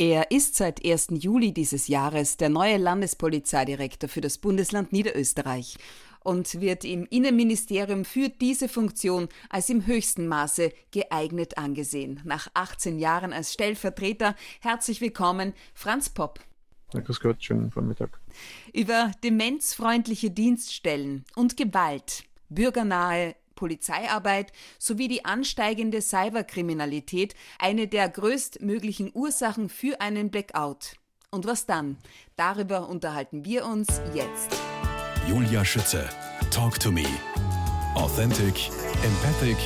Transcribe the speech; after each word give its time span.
Er 0.00 0.30
ist 0.30 0.54
seit 0.54 0.86
1. 0.86 1.08
Juli 1.14 1.52
dieses 1.52 1.88
Jahres 1.88 2.36
der 2.36 2.50
neue 2.50 2.76
Landespolizeidirektor 2.76 4.08
für 4.08 4.20
das 4.20 4.38
Bundesland 4.38 4.92
Niederösterreich 4.92 5.76
und 6.20 6.60
wird 6.60 6.84
im 6.84 7.04
Innenministerium 7.10 8.04
für 8.04 8.28
diese 8.28 8.68
Funktion 8.68 9.28
als 9.50 9.70
im 9.70 9.86
höchsten 9.86 10.28
Maße 10.28 10.70
geeignet 10.92 11.58
angesehen. 11.58 12.20
Nach 12.22 12.46
18 12.54 13.00
Jahren 13.00 13.32
als 13.32 13.52
Stellvertreter 13.52 14.36
herzlich 14.60 15.00
willkommen, 15.00 15.52
Franz 15.74 16.10
Popp. 16.10 16.38
Ja, 16.94 17.00
grüß 17.00 17.18
Gott, 17.18 17.42
schönen 17.42 17.72
Vormittag. 17.72 18.20
Über 18.72 19.10
demenzfreundliche 19.24 20.30
Dienststellen 20.30 21.24
und 21.34 21.56
Gewalt, 21.56 22.22
bürgernahe 22.50 23.34
Polizeiarbeit 23.58 24.52
sowie 24.78 25.08
die 25.08 25.24
ansteigende 25.24 26.00
Cyberkriminalität 26.00 27.34
eine 27.58 27.88
der 27.88 28.08
größtmöglichen 28.08 29.10
Ursachen 29.12 29.68
für 29.68 30.00
einen 30.00 30.30
Blackout. 30.30 30.94
Und 31.30 31.44
was 31.44 31.66
dann? 31.66 31.98
Darüber 32.36 32.88
unterhalten 32.88 33.44
wir 33.44 33.66
uns 33.66 33.88
jetzt. 34.14 34.56
Julia 35.28 35.64
Schütze, 35.64 36.08
Talk 36.52 36.78
to 36.78 36.92
Me. 36.92 37.04
Authentic, 37.96 38.70
empathic, 39.04 39.58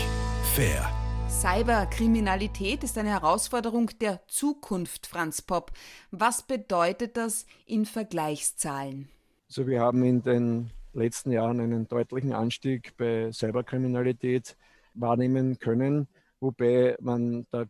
fair. 0.54 0.90
Cyberkriminalität 1.28 2.84
ist 2.84 2.96
eine 2.96 3.10
Herausforderung 3.10 3.90
der 4.00 4.26
Zukunft, 4.26 5.06
Franz 5.06 5.42
Popp. 5.42 5.72
Was 6.10 6.42
bedeutet 6.42 7.18
das 7.18 7.44
in 7.66 7.84
Vergleichszahlen? 7.84 9.10
Also 9.48 9.66
wir 9.66 9.80
haben 9.80 10.02
in 10.02 10.22
den 10.22 10.70
letzten 10.94 11.32
Jahren 11.32 11.60
einen 11.60 11.88
deutlichen 11.88 12.32
Anstieg 12.32 12.96
bei 12.96 13.30
Cyberkriminalität 13.32 14.56
wahrnehmen 14.94 15.58
können, 15.58 16.08
wobei 16.40 16.96
man 17.00 17.46
da 17.50 17.66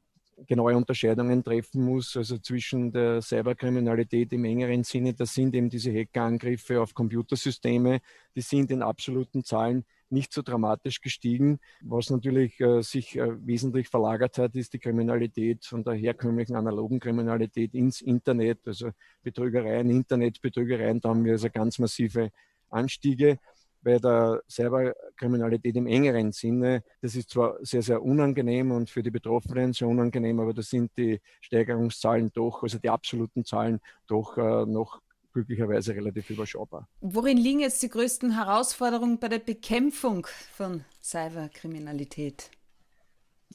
genaue 0.47 0.77
Unterscheidungen 0.77 1.45
treffen 1.45 1.85
muss, 1.85 2.17
also 2.17 2.39
zwischen 2.39 2.91
der 2.93 3.23
Cyberkriminalität 3.23 4.33
im 4.33 4.45
engeren 4.45 4.85
Sinne, 4.85 5.15
das 5.15 5.35
sind 5.35 5.55
eben 5.55 5.69
diese 5.69 5.93
Hackerangriffe 5.93 6.81
auf 6.81 6.95
Computersysteme, 6.95 8.01
die 8.35 8.41
sind 8.41 8.71
in 8.71 8.83
absoluten 8.83 9.45
Zahlen 9.45 9.85
nicht 10.11 10.33
so 10.33 10.43
dramatisch 10.43 11.01
gestiegen. 11.01 11.59
Was 11.81 12.11
natürlich 12.11 12.61
äh, 12.61 12.83
sich 12.83 13.17
äh, 13.17 13.47
wesentlich 13.47 13.89
verlagert 13.89 14.37
hat, 14.39 14.55
ist 14.55 14.75
die 14.75 14.79
Kriminalität 14.79 15.65
von 15.65 15.83
der 15.85 15.95
herkömmlichen 15.95 16.55
analogen 16.55 17.01
Kriminalität 17.01 17.75
ins 17.75 18.01
Internet, 18.01 18.59
also 18.67 18.91
Betrügereien, 19.23 19.89
Internetbetrügereien, 19.89 21.01
da 21.01 21.11
haben 21.11 21.25
wir 21.25 21.33
also 21.33 21.49
ganz 21.51 21.79
massive 21.79 22.31
Anstiege 22.73 23.39
bei 23.83 23.99
der 23.99 24.43
Cyberkriminalität 24.49 25.77
im 25.77 25.87
engeren 25.87 26.33
Sinne. 26.33 26.83
Das 27.01 27.17
ist 27.17 27.31
zwar 27.31 27.57
sehr, 27.63 27.83
sehr 27.83 28.03
unangenehm 28.03 28.71
und 28.71 28.91
für 28.91 29.03
die 29.03 29.11
Betroffenen 29.11 29.73
sehr 29.73 29.89
unangenehm, 29.89 30.41
aber 30.41 30.55
da 30.55 30.63
sind 30.63 30.93
die 30.97 31.21
Steigerungszahlen 31.41 32.31
doch, 32.33 32.63
also 32.63 32.79
die 32.79 32.89
absoluten 32.89 33.45
Zahlen 33.45 33.81
doch 34.07 34.39
äh, 34.39 34.67
noch 34.67 35.01
glücklicherweise 35.33 35.95
relativ 35.95 36.31
überschaubar. 36.31 36.89
Worin 37.01 37.39
liegen 37.39 37.61
jetzt 37.61 37.83
die 37.83 37.89
größten 37.89 38.37
Herausforderungen 38.37 39.19
bei 39.19 39.29
der 39.29 39.39
Bekämpfung 39.39 40.27
von 40.55 40.85
Cyberkriminalität? 41.03 42.51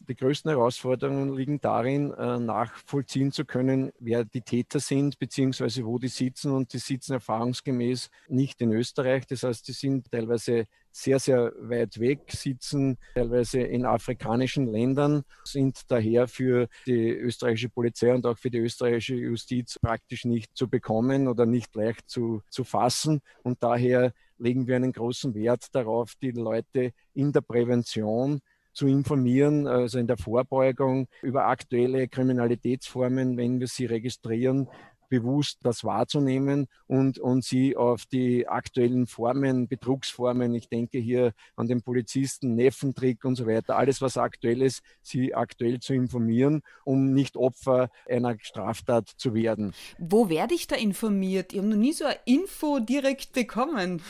Die 0.01 0.15
größten 0.15 0.51
Herausforderungen 0.51 1.33
liegen 1.35 1.59
darin, 1.59 2.11
äh, 2.13 2.39
nachvollziehen 2.39 3.31
zu 3.31 3.45
können, 3.45 3.91
wer 3.99 4.25
die 4.25 4.41
Täter 4.41 4.79
sind, 4.79 5.19
beziehungsweise 5.19 5.85
wo 5.85 5.97
die 5.97 6.07
sitzen. 6.07 6.51
Und 6.51 6.73
die 6.73 6.79
sitzen 6.79 7.13
erfahrungsgemäß 7.13 8.09
nicht 8.27 8.61
in 8.61 8.71
Österreich. 8.73 9.25
Das 9.27 9.43
heißt, 9.43 9.67
die 9.67 9.73
sind 9.73 10.11
teilweise 10.11 10.67
sehr, 10.91 11.19
sehr 11.19 11.53
weit 11.59 11.99
weg, 11.99 12.21
sitzen 12.29 12.97
teilweise 13.13 13.61
in 13.61 13.85
afrikanischen 13.85 14.65
Ländern, 14.65 15.23
sind 15.43 15.81
daher 15.89 16.27
für 16.27 16.67
die 16.87 17.09
österreichische 17.09 17.69
Polizei 17.69 18.13
und 18.13 18.25
auch 18.25 18.37
für 18.37 18.49
die 18.49 18.57
österreichische 18.57 19.15
Justiz 19.15 19.77
praktisch 19.79 20.25
nicht 20.25 20.55
zu 20.55 20.67
bekommen 20.67 21.27
oder 21.27 21.45
nicht 21.45 21.75
leicht 21.75 22.09
zu, 22.09 22.41
zu 22.49 22.63
fassen. 22.63 23.21
Und 23.43 23.61
daher 23.61 24.13
legen 24.39 24.67
wir 24.67 24.75
einen 24.75 24.91
großen 24.91 25.35
Wert 25.35 25.67
darauf, 25.73 26.15
die 26.21 26.31
Leute 26.31 26.93
in 27.13 27.31
der 27.31 27.41
Prävention 27.41 28.41
zu 28.77 28.85
informieren, 28.85 29.65
also 29.65 29.97
in 29.97 30.05
der 30.05 30.17
Vorbeugung 30.17 31.07
über 31.23 31.47
aktuelle 31.47 32.07
Kriminalitätsformen, 32.07 33.35
wenn 33.35 33.59
wir 33.59 33.65
sie 33.65 33.87
registrieren, 33.87 34.69
bewusst 35.09 35.59
das 35.63 35.83
wahrzunehmen 35.83 36.67
und, 36.85 37.17
und 37.17 37.43
sie 37.43 37.75
auf 37.75 38.05
die 38.05 38.47
aktuellen 38.47 39.07
Formen, 39.07 39.67
Betrugsformen, 39.67 40.53
ich 40.53 40.69
denke 40.69 40.99
hier 40.99 41.33
an 41.55 41.67
den 41.67 41.81
Polizisten, 41.81 42.53
Neffentrick 42.53 43.25
und 43.25 43.35
so 43.35 43.47
weiter, 43.47 43.77
alles 43.77 43.99
was 44.01 44.17
aktuell 44.17 44.61
ist, 44.61 44.83
sie 45.01 45.33
aktuell 45.33 45.79
zu 45.79 45.93
informieren, 45.93 46.61
um 46.83 47.13
nicht 47.13 47.35
Opfer 47.35 47.89
einer 48.07 48.37
Straftat 48.41 49.09
zu 49.09 49.33
werden. 49.33 49.73
Wo 49.97 50.29
werde 50.29 50.53
ich 50.53 50.67
da 50.67 50.75
informiert? 50.75 51.51
Ich 51.51 51.57
habe 51.57 51.69
noch 51.69 51.77
nie 51.77 51.93
so 51.93 52.05
eine 52.05 52.17
Info 52.25 52.79
direkt 52.79 53.33
bekommen. 53.33 54.03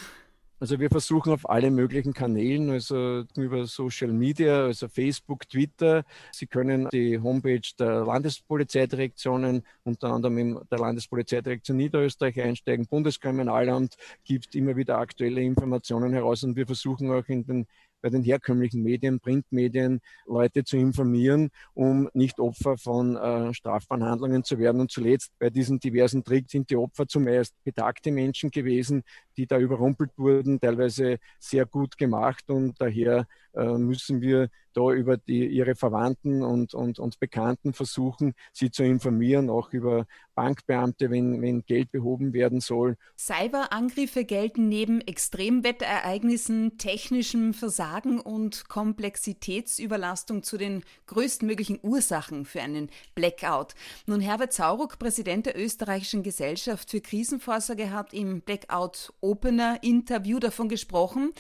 Also 0.60 0.80
wir 0.80 0.90
versuchen 0.90 1.34
auf 1.34 1.48
alle 1.48 1.70
möglichen 1.70 2.14
Kanälen, 2.14 2.72
also 2.72 3.26
über 3.36 3.68
Social 3.68 4.12
Media, 4.12 4.66
also 4.66 4.88
Facebook, 4.88 5.48
Twitter. 5.48 6.04
Sie 6.32 6.48
können 6.48 6.90
die 6.90 7.20
Homepage 7.20 7.62
der 7.78 8.04
Landespolizeidirektionen, 8.04 9.62
unter 9.84 10.12
anderem 10.12 10.60
der 10.72 10.80
Landespolizeidirektion 10.80 11.78
Niederösterreich 11.78 12.42
einsteigen. 12.42 12.88
Bundeskriminalamt 12.88 13.98
gibt 14.24 14.56
immer 14.56 14.76
wieder 14.76 14.98
aktuelle 14.98 15.44
Informationen 15.44 16.12
heraus 16.14 16.44
und 16.44 16.56
wir 16.56 16.66
versuchen 16.66 17.12
auch 17.12 17.28
in 17.28 17.46
den 17.46 17.68
bei 18.02 18.10
den 18.10 18.24
herkömmlichen 18.24 18.84
Medien, 18.84 19.20
Printmedien, 19.20 20.02
Leute 20.26 20.64
zu 20.64 20.78
informieren, 20.78 21.50
um 21.74 22.10
nicht 22.14 22.40
Opfer 22.40 22.78
von 22.78 23.16
äh, 23.16 23.54
strafbaren 23.54 24.04
Handlungen 24.04 24.44
zu 24.44 24.60
werden. 24.60 24.82
Und 24.82 24.92
zuletzt 24.92 25.32
bei 25.40 25.50
diesen 25.50 25.80
diversen 25.80 26.24
Tricks 26.24 26.52
sind 26.52 26.70
die 26.70 26.76
Opfer 26.76 27.08
zumeist 27.08 27.54
betagte 27.64 28.12
Menschen 28.12 28.52
gewesen, 28.52 29.04
die 29.38 29.48
da 29.48 29.60
überrumpelt 29.60 30.12
wurden, 30.18 30.60
teilweise 30.60 31.18
sehr 31.40 31.66
gut 31.66 31.98
gemacht. 31.98 32.50
Und 32.50 32.80
daher 32.80 33.28
müssen 33.58 34.22
wir 34.22 34.50
da 34.78 34.92
über 34.92 35.18
die, 35.18 35.48
ihre 35.48 35.76
Verwandten 35.76 36.44
und, 36.44 36.76
und, 36.76 37.00
und 37.00 37.20
Bekannten 37.20 37.74
versuchen, 37.74 38.36
sie 38.54 38.70
zu 38.70 38.84
informieren, 38.84 39.50
auch 39.50 39.72
über 39.72 40.06
Bankbeamte, 40.36 41.10
wenn, 41.10 41.42
wenn 41.42 41.66
Geld 41.66 41.92
behoben 41.92 42.32
werden 42.32 42.60
soll. 42.60 42.96
Cyberangriffe 43.18 44.24
gelten 44.24 44.70
neben 44.70 45.02
Extremwetterereignissen, 45.02 46.78
technischem 46.78 47.56
Versagen 47.56 48.20
und 48.20 48.70
Komplexitätsüberlastung 48.70 50.44
zu 50.44 50.60
den 50.60 50.84
größtmöglichen 51.08 51.80
Ursachen 51.82 52.46
für 52.46 52.62
einen 52.62 52.92
Blackout. 53.16 53.74
Nun, 54.06 54.22
Herbert 54.22 54.54
Sauruck, 54.54 55.00
Präsident 55.00 55.48
der 55.48 55.60
österreichischen 55.60 56.22
Gesellschaft 56.22 56.92
für 56.92 57.02
Krisenvorsorge, 57.02 57.90
hat 57.90 58.14
im 58.14 58.42
Blackout 58.42 59.12
Opener 59.22 59.80
Interview 59.82 60.38
davon 60.38 60.70
gesprochen, 60.70 61.32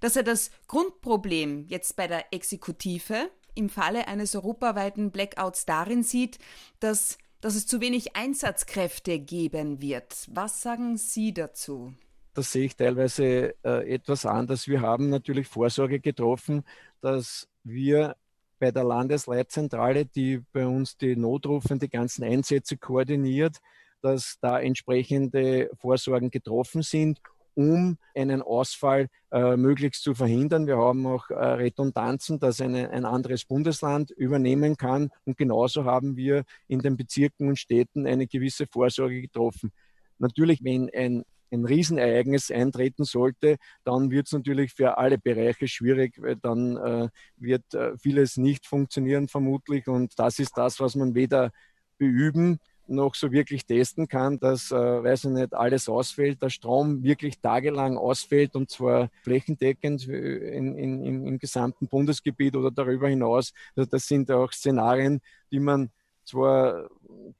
dass 0.00 0.16
er 0.16 0.22
das 0.22 0.50
Grundproblem 0.66 1.65
jetzt 1.68 1.96
bei 1.96 2.06
der 2.06 2.32
Exekutive 2.32 3.30
im 3.54 3.68
Falle 3.68 4.08
eines 4.08 4.34
europaweiten 4.34 5.10
Blackouts 5.10 5.64
darin 5.66 6.02
sieht, 6.02 6.38
dass, 6.80 7.18
dass 7.40 7.54
es 7.54 7.66
zu 7.66 7.80
wenig 7.80 8.16
Einsatzkräfte 8.16 9.18
geben 9.18 9.80
wird. 9.80 10.26
Was 10.28 10.62
sagen 10.62 10.96
Sie 10.96 11.32
dazu? 11.32 11.94
Das 12.34 12.52
sehe 12.52 12.66
ich 12.66 12.76
teilweise 12.76 13.54
äh, 13.64 13.94
etwas 13.94 14.26
anders. 14.26 14.68
Wir 14.68 14.82
haben 14.82 15.08
natürlich 15.08 15.46
Vorsorge 15.48 16.00
getroffen, 16.00 16.64
dass 17.00 17.48
wir 17.64 18.16
bei 18.58 18.70
der 18.70 18.84
Landesleitzentrale, 18.84 20.04
die 20.04 20.42
bei 20.52 20.66
uns 20.66 20.96
die 20.96 21.16
Notrufen, 21.16 21.78
die 21.78 21.88
ganzen 21.88 22.24
Einsätze 22.24 22.76
koordiniert, 22.76 23.58
dass 24.02 24.36
da 24.40 24.60
entsprechende 24.60 25.70
Vorsorgen 25.78 26.30
getroffen 26.30 26.82
sind 26.82 27.20
um 27.56 27.96
einen 28.14 28.42
Ausfall 28.42 29.08
äh, 29.32 29.56
möglichst 29.56 30.02
zu 30.02 30.14
verhindern. 30.14 30.66
Wir 30.66 30.76
haben 30.76 31.06
auch 31.06 31.30
äh, 31.30 31.34
Redundanzen, 31.34 32.38
dass 32.38 32.60
eine, 32.60 32.90
ein 32.90 33.04
anderes 33.04 33.44
Bundesland 33.44 34.10
übernehmen 34.10 34.76
kann. 34.76 35.10
Und 35.24 35.38
genauso 35.38 35.84
haben 35.84 36.16
wir 36.16 36.44
in 36.68 36.80
den 36.80 36.96
Bezirken 36.96 37.48
und 37.48 37.58
Städten 37.58 38.06
eine 38.06 38.26
gewisse 38.26 38.66
Vorsorge 38.66 39.20
getroffen. 39.20 39.72
Natürlich, 40.18 40.62
wenn 40.62 40.90
ein 40.94 41.24
ein 41.52 41.64
Riesenereignis 41.64 42.50
eintreten 42.50 43.04
sollte, 43.04 43.56
dann 43.84 44.10
wird 44.10 44.26
es 44.26 44.32
natürlich 44.32 44.72
für 44.72 44.98
alle 44.98 45.16
Bereiche 45.16 45.68
schwierig, 45.68 46.20
weil 46.20 46.36
dann 46.36 46.76
äh, 46.76 47.08
wird 47.36 47.72
äh, 47.72 47.96
vieles 47.98 48.36
nicht 48.36 48.66
funktionieren 48.66 49.28
vermutlich. 49.28 49.86
Und 49.86 50.18
das 50.18 50.38
ist 50.40 50.56
das, 50.56 50.80
was 50.80 50.96
man 50.96 51.14
weder 51.14 51.52
beüben 51.98 52.58
noch 52.88 53.14
so 53.14 53.32
wirklich 53.32 53.66
testen 53.66 54.08
kann, 54.08 54.38
dass, 54.38 54.70
äh, 54.70 54.74
weiß 54.76 55.24
ich 55.24 55.30
nicht, 55.30 55.54
alles 55.54 55.88
ausfällt, 55.88 56.42
der 56.42 56.50
Strom 56.50 57.02
wirklich 57.02 57.40
tagelang 57.40 57.96
ausfällt 57.96 58.54
und 58.56 58.70
zwar 58.70 59.10
flächendeckend 59.22 60.06
in, 60.06 60.76
in, 60.76 61.02
im, 61.04 61.26
im 61.26 61.38
gesamten 61.38 61.88
Bundesgebiet 61.88 62.56
oder 62.56 62.70
darüber 62.70 63.08
hinaus. 63.08 63.52
Also 63.74 63.90
das 63.90 64.06
sind 64.06 64.30
auch 64.30 64.52
Szenarien, 64.52 65.20
die 65.50 65.60
man 65.60 65.90
zwar 66.26 66.88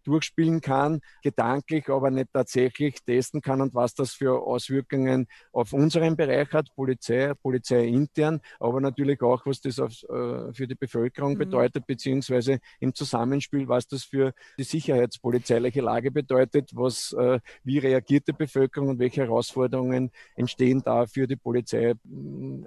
durchspielen 0.04 0.60
kann, 0.60 1.00
gedanklich, 1.22 1.88
aber 1.88 2.10
nicht 2.10 2.32
tatsächlich 2.32 3.02
testen 3.04 3.40
kann 3.40 3.60
und 3.60 3.74
was 3.74 3.94
das 3.94 4.12
für 4.12 4.40
Auswirkungen 4.40 5.26
auf 5.52 5.72
unseren 5.72 6.16
Bereich 6.16 6.52
hat, 6.52 6.74
Polizei, 6.74 7.32
Polizei 7.34 7.86
intern, 7.86 8.40
aber 8.60 8.80
natürlich 8.80 9.20
auch, 9.22 9.44
was 9.46 9.60
das 9.60 9.78
auf, 9.78 9.92
äh, 10.04 10.52
für 10.52 10.66
die 10.66 10.74
Bevölkerung 10.74 11.34
mhm. 11.34 11.38
bedeutet, 11.38 11.86
beziehungsweise 11.86 12.60
im 12.80 12.94
Zusammenspiel, 12.94 13.68
was 13.68 13.86
das 13.88 14.04
für 14.04 14.32
die 14.58 14.64
sicherheitspolizeiliche 14.64 15.80
Lage 15.80 16.10
bedeutet, 16.10 16.70
was, 16.74 17.12
äh, 17.12 17.40
wie 17.64 17.78
reagiert 17.78 18.28
die 18.28 18.32
Bevölkerung 18.32 18.90
und 18.90 18.98
welche 18.98 19.22
Herausforderungen 19.22 20.10
entstehen 20.36 20.82
da 20.84 21.06
für 21.06 21.26
die 21.26 21.36
Polizei. 21.36 21.94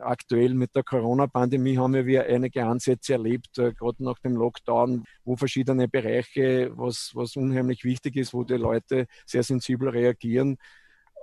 Aktuell 0.02 0.54
mit 0.54 0.76
der 0.76 0.84
Corona-Pandemie 0.84 1.78
haben 1.78 1.94
wir 2.06 2.26
einige 2.26 2.66
Ansätze 2.66 3.14
erlebt, 3.14 3.58
äh, 3.58 3.74
gerade 3.74 4.04
nach 4.04 4.20
dem 4.20 4.36
Lockdown, 4.36 5.06
wo 5.24 5.36
verschiedene 5.36 5.88
Bereiche, 5.88 6.09
was, 6.76 7.12
was 7.14 7.36
unheimlich 7.36 7.84
wichtig 7.84 8.16
ist, 8.16 8.34
wo 8.34 8.44
die 8.44 8.56
Leute 8.56 9.08
sehr 9.26 9.44
sensibel 9.44 9.90
reagieren. 9.90 10.58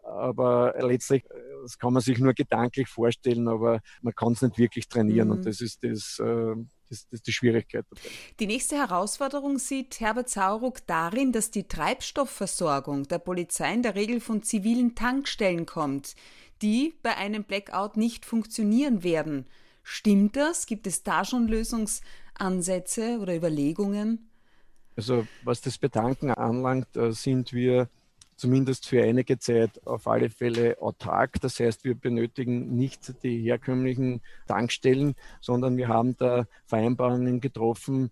Aber 0.02 0.74
letztlich, 0.78 1.24
das 1.62 1.78
kann 1.78 1.92
man 1.92 2.02
sich 2.02 2.18
nur 2.18 2.32
gedanklich 2.32 2.88
vorstellen, 2.88 3.48
aber 3.48 3.80
man 4.02 4.14
kann 4.14 4.32
es 4.32 4.42
nicht 4.42 4.56
wirklich 4.56 4.88
trainieren. 4.88 5.28
Mhm. 5.28 5.34
Und 5.34 5.46
das 5.46 5.60
ist 5.60 5.82
das, 5.82 6.20
äh, 6.20 6.54
das, 6.88 7.08
das 7.08 7.12
ist 7.12 7.26
die 7.26 7.32
Schwierigkeit 7.32 7.84
dabei. 7.90 8.02
Die 8.38 8.46
nächste 8.46 8.76
Herausforderung 8.76 9.58
sieht 9.58 9.98
Herbert 9.98 10.30
Sauruck 10.30 10.86
darin, 10.86 11.32
dass 11.32 11.50
die 11.50 11.66
Treibstoffversorgung 11.66 13.08
der 13.08 13.18
Polizei 13.18 13.74
in 13.74 13.82
der 13.82 13.96
Regel 13.96 14.20
von 14.20 14.42
zivilen 14.42 14.94
Tankstellen 14.94 15.66
kommt, 15.66 16.14
die 16.62 16.94
bei 17.02 17.16
einem 17.16 17.42
Blackout 17.42 17.96
nicht 17.96 18.24
funktionieren 18.24 19.02
werden. 19.02 19.46
Stimmt 19.82 20.36
das? 20.36 20.66
Gibt 20.66 20.86
es 20.86 21.02
da 21.02 21.24
schon 21.24 21.48
Lösungsansätze 21.48 23.18
oder 23.20 23.36
Überlegungen? 23.36 24.30
Also 24.96 25.26
was 25.44 25.60
das 25.60 25.78
Betanken 25.78 26.30
anlangt, 26.30 26.96
äh, 26.96 27.12
sind 27.12 27.52
wir 27.52 27.88
zumindest 28.36 28.86
für 28.86 29.02
einige 29.02 29.38
Zeit 29.38 29.86
auf 29.86 30.06
alle 30.06 30.30
Fälle 30.30 30.76
autark. 30.80 31.40
Das 31.40 31.58
heißt, 31.58 31.84
wir 31.84 31.94
benötigen 31.94 32.76
nicht 32.76 33.22
die 33.22 33.42
herkömmlichen 33.42 34.20
Tankstellen, 34.46 35.14
sondern 35.40 35.76
wir 35.76 35.88
haben 35.88 36.16
da 36.16 36.46
Vereinbarungen 36.66 37.40
getroffen 37.40 38.10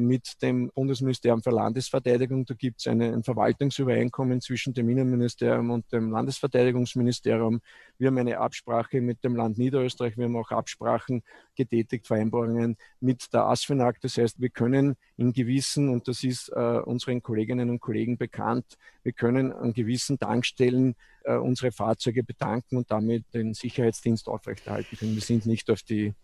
mit 0.00 0.42
dem 0.42 0.70
Bundesministerium 0.74 1.42
für 1.42 1.50
Landesverteidigung. 1.50 2.44
Da 2.44 2.54
gibt 2.54 2.80
es 2.80 2.86
ein 2.86 3.22
Verwaltungsübereinkommen 3.22 4.40
zwischen 4.40 4.74
dem 4.74 4.88
Innenministerium 4.88 5.70
und 5.70 5.90
dem 5.92 6.10
Landesverteidigungsministerium. 6.10 7.60
Wir 7.98 8.08
haben 8.08 8.18
eine 8.18 8.38
Absprache 8.38 9.00
mit 9.00 9.24
dem 9.24 9.34
Land 9.36 9.58
Niederösterreich. 9.58 10.16
Wir 10.16 10.26
haben 10.26 10.36
auch 10.36 10.50
Absprachen 10.50 11.22
getätigt, 11.56 12.06
Vereinbarungen 12.06 12.76
mit 13.00 13.32
der 13.32 13.44
ASFINAG. 13.44 13.96
Das 14.00 14.16
heißt, 14.16 14.40
wir 14.40 14.50
können 14.50 14.96
in 15.16 15.32
gewissen, 15.32 15.88
und 15.88 16.06
das 16.06 16.22
ist 16.22 16.50
äh, 16.50 16.80
unseren 16.84 17.22
Kolleginnen 17.22 17.70
und 17.70 17.80
Kollegen 17.80 18.18
bekannt, 18.18 18.76
wir 19.02 19.12
können 19.12 19.52
an 19.52 19.72
gewissen 19.72 20.18
Tankstellen 20.18 20.94
äh, 21.24 21.36
unsere 21.36 21.72
Fahrzeuge 21.72 22.22
betanken 22.22 22.76
und 22.78 22.90
damit 22.90 23.24
den 23.32 23.54
Sicherheitsdienst 23.54 24.28
aufrechterhalten. 24.28 24.96
Wir 25.00 25.22
sind 25.22 25.46
nicht 25.46 25.70
auf 25.70 25.82
die 25.82 26.14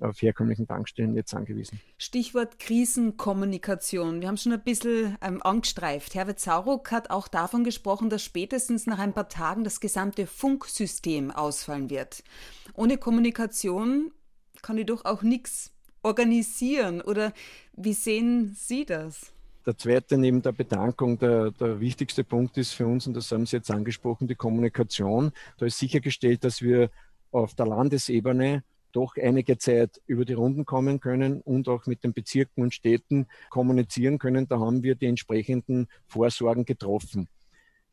auf 0.00 0.20
herkömmlichen 0.22 0.66
Tankstellen 0.66 1.14
jetzt 1.14 1.34
angewiesen. 1.34 1.80
Stichwort 1.98 2.58
Krisenkommunikation. 2.58 4.20
Wir 4.20 4.28
haben 4.28 4.36
schon 4.36 4.52
ein 4.52 4.62
bisschen 4.62 5.16
ähm, 5.22 5.42
angestreift. 5.42 6.14
Herbert 6.14 6.40
Sauruck 6.40 6.90
hat 6.92 7.10
auch 7.10 7.28
davon 7.28 7.64
gesprochen, 7.64 8.10
dass 8.10 8.22
spätestens 8.22 8.86
nach 8.86 8.98
ein 8.98 9.12
paar 9.12 9.28
Tagen 9.28 9.64
das 9.64 9.80
gesamte 9.80 10.26
Funksystem 10.26 11.30
ausfallen 11.30 11.90
wird. 11.90 12.22
Ohne 12.74 12.98
Kommunikation 12.98 14.12
kann 14.62 14.78
ich 14.78 14.86
doch 14.86 15.04
auch 15.04 15.22
nichts 15.22 15.72
organisieren. 16.02 17.00
Oder 17.00 17.32
wie 17.76 17.92
sehen 17.92 18.54
Sie 18.56 18.84
das? 18.84 19.32
Der 19.66 19.76
zweite 19.76 20.16
neben 20.16 20.40
der 20.40 20.52
Bedankung, 20.52 21.18
der, 21.18 21.50
der 21.50 21.80
wichtigste 21.80 22.24
Punkt 22.24 22.56
ist 22.56 22.72
für 22.72 22.86
uns, 22.86 23.06
und 23.06 23.14
das 23.14 23.30
haben 23.30 23.44
Sie 23.44 23.56
jetzt 23.56 23.70
angesprochen, 23.70 24.26
die 24.26 24.34
Kommunikation. 24.34 25.32
Da 25.58 25.66
ist 25.66 25.78
sichergestellt, 25.78 26.44
dass 26.44 26.62
wir 26.62 26.90
auf 27.30 27.54
der 27.54 27.66
Landesebene 27.66 28.64
doch 28.92 29.14
einige 29.16 29.58
Zeit 29.58 30.00
über 30.06 30.24
die 30.24 30.34
Runden 30.34 30.64
kommen 30.64 31.00
können 31.00 31.40
und 31.40 31.68
auch 31.68 31.86
mit 31.86 32.04
den 32.04 32.12
Bezirken 32.12 32.62
und 32.62 32.74
Städten 32.74 33.26
kommunizieren 33.50 34.18
können. 34.18 34.48
Da 34.48 34.58
haben 34.58 34.82
wir 34.82 34.94
die 34.94 35.06
entsprechenden 35.06 35.88
Vorsorgen 36.06 36.64
getroffen. 36.64 37.28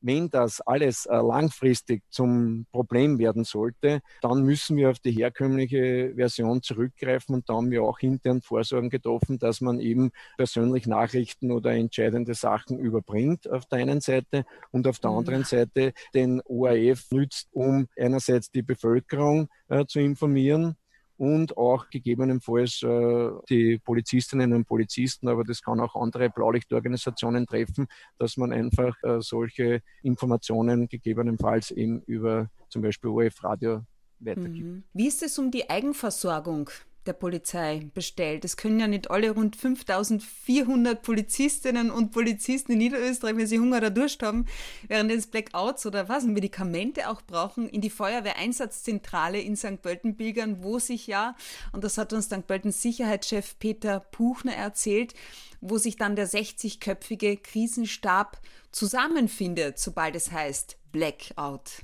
Wenn 0.01 0.29
das 0.29 0.61
alles 0.61 1.05
äh, 1.07 1.15
langfristig 1.15 2.03
zum 2.09 2.67
Problem 2.71 3.17
werden 3.17 3.43
sollte, 3.43 4.01
dann 4.21 4.43
müssen 4.43 4.77
wir 4.77 4.91
auf 4.91 4.99
die 4.99 5.11
herkömmliche 5.11 6.13
Version 6.15 6.61
zurückgreifen 6.61 7.35
und 7.35 7.49
da 7.49 7.55
haben 7.55 7.71
wir 7.71 7.83
auch 7.83 7.99
intern 7.99 8.41
Vorsorgen 8.41 8.89
getroffen, 8.89 9.39
dass 9.39 9.59
man 9.59 9.79
eben 9.79 10.11
persönlich 10.37 10.85
Nachrichten 10.85 11.51
oder 11.51 11.71
entscheidende 11.71 12.35
Sachen 12.35 12.77
überbringt 12.77 13.49
auf 13.49 13.65
der 13.65 13.79
einen 13.79 13.99
Seite 13.99 14.45
und 14.71 14.87
auf 14.87 14.99
der 14.99 15.11
mhm. 15.11 15.17
anderen 15.17 15.43
Seite 15.45 15.93
den 16.13 16.41
ORF 16.45 17.11
nützt, 17.11 17.47
um 17.51 17.87
einerseits 17.97 18.51
die 18.51 18.61
Bevölkerung 18.61 19.49
äh, 19.67 19.85
zu 19.87 19.99
informieren, 19.99 20.75
und 21.17 21.57
auch 21.57 21.89
gegebenenfalls 21.89 22.83
äh, 22.83 23.29
die 23.49 23.79
Polizistinnen 23.79 24.53
und 24.53 24.65
Polizisten, 24.65 25.27
aber 25.27 25.43
das 25.43 25.61
kann 25.61 25.79
auch 25.79 25.95
andere 25.95 26.29
Blaulichtorganisationen 26.29 27.45
treffen, 27.45 27.87
dass 28.17 28.37
man 28.37 28.51
einfach 28.51 28.95
äh, 29.03 29.19
solche 29.19 29.81
Informationen 30.03 30.87
gegebenenfalls 30.87 31.71
eben 31.71 32.01
über 32.03 32.49
zum 32.69 32.81
Beispiel 32.81 33.09
ORF-Radio 33.09 33.81
weitergibt. 34.19 34.65
Mhm. 34.65 34.83
Wie 34.93 35.07
ist 35.07 35.23
es 35.23 35.37
um 35.37 35.51
die 35.51 35.69
Eigenversorgung 35.69 36.69
der 37.07 37.13
Polizei 37.13 37.89
bestellt. 37.93 38.45
Es 38.45 38.57
können 38.57 38.79
ja 38.79 38.87
nicht 38.87 39.09
alle 39.09 39.31
rund 39.31 39.55
5400 39.55 41.01
Polizistinnen 41.01 41.89
und 41.89 42.11
Polizisten 42.11 42.73
in 42.73 42.77
Niederösterreich, 42.79 43.37
wenn 43.37 43.47
sie 43.47 43.59
Hunger 43.59 43.77
oder 43.77 43.89
Durst 43.89 44.21
haben, 44.21 44.45
während 44.87 45.09
des 45.11 45.27
Blackouts 45.27 45.85
oder 45.85 46.09
was, 46.09 46.25
Medikamente 46.25 47.09
auch 47.09 47.21
brauchen, 47.21 47.69
in 47.69 47.81
die 47.81 47.89
Feuerwehreinsatzzentrale 47.89 49.39
in 49.39 49.55
St. 49.55 49.81
Pölten 49.81 50.17
pilgern, 50.17 50.61
wo 50.61 50.79
sich 50.79 51.07
ja, 51.07 51.35
und 51.71 51.83
das 51.83 51.97
hat 51.97 52.13
uns 52.13 52.25
St. 52.25 52.45
Pöltens 52.45 52.81
Sicherheitschef 52.81 53.57
Peter 53.59 53.99
Puchner 53.99 54.55
erzählt, 54.55 55.13
wo 55.61 55.77
sich 55.77 55.95
dann 55.95 56.15
der 56.15 56.27
60-köpfige 56.27 57.41
Krisenstab 57.41 58.39
zusammenfindet, 58.71 59.79
sobald 59.79 60.15
es 60.15 60.31
heißt 60.31 60.77
Blackout. 60.91 61.81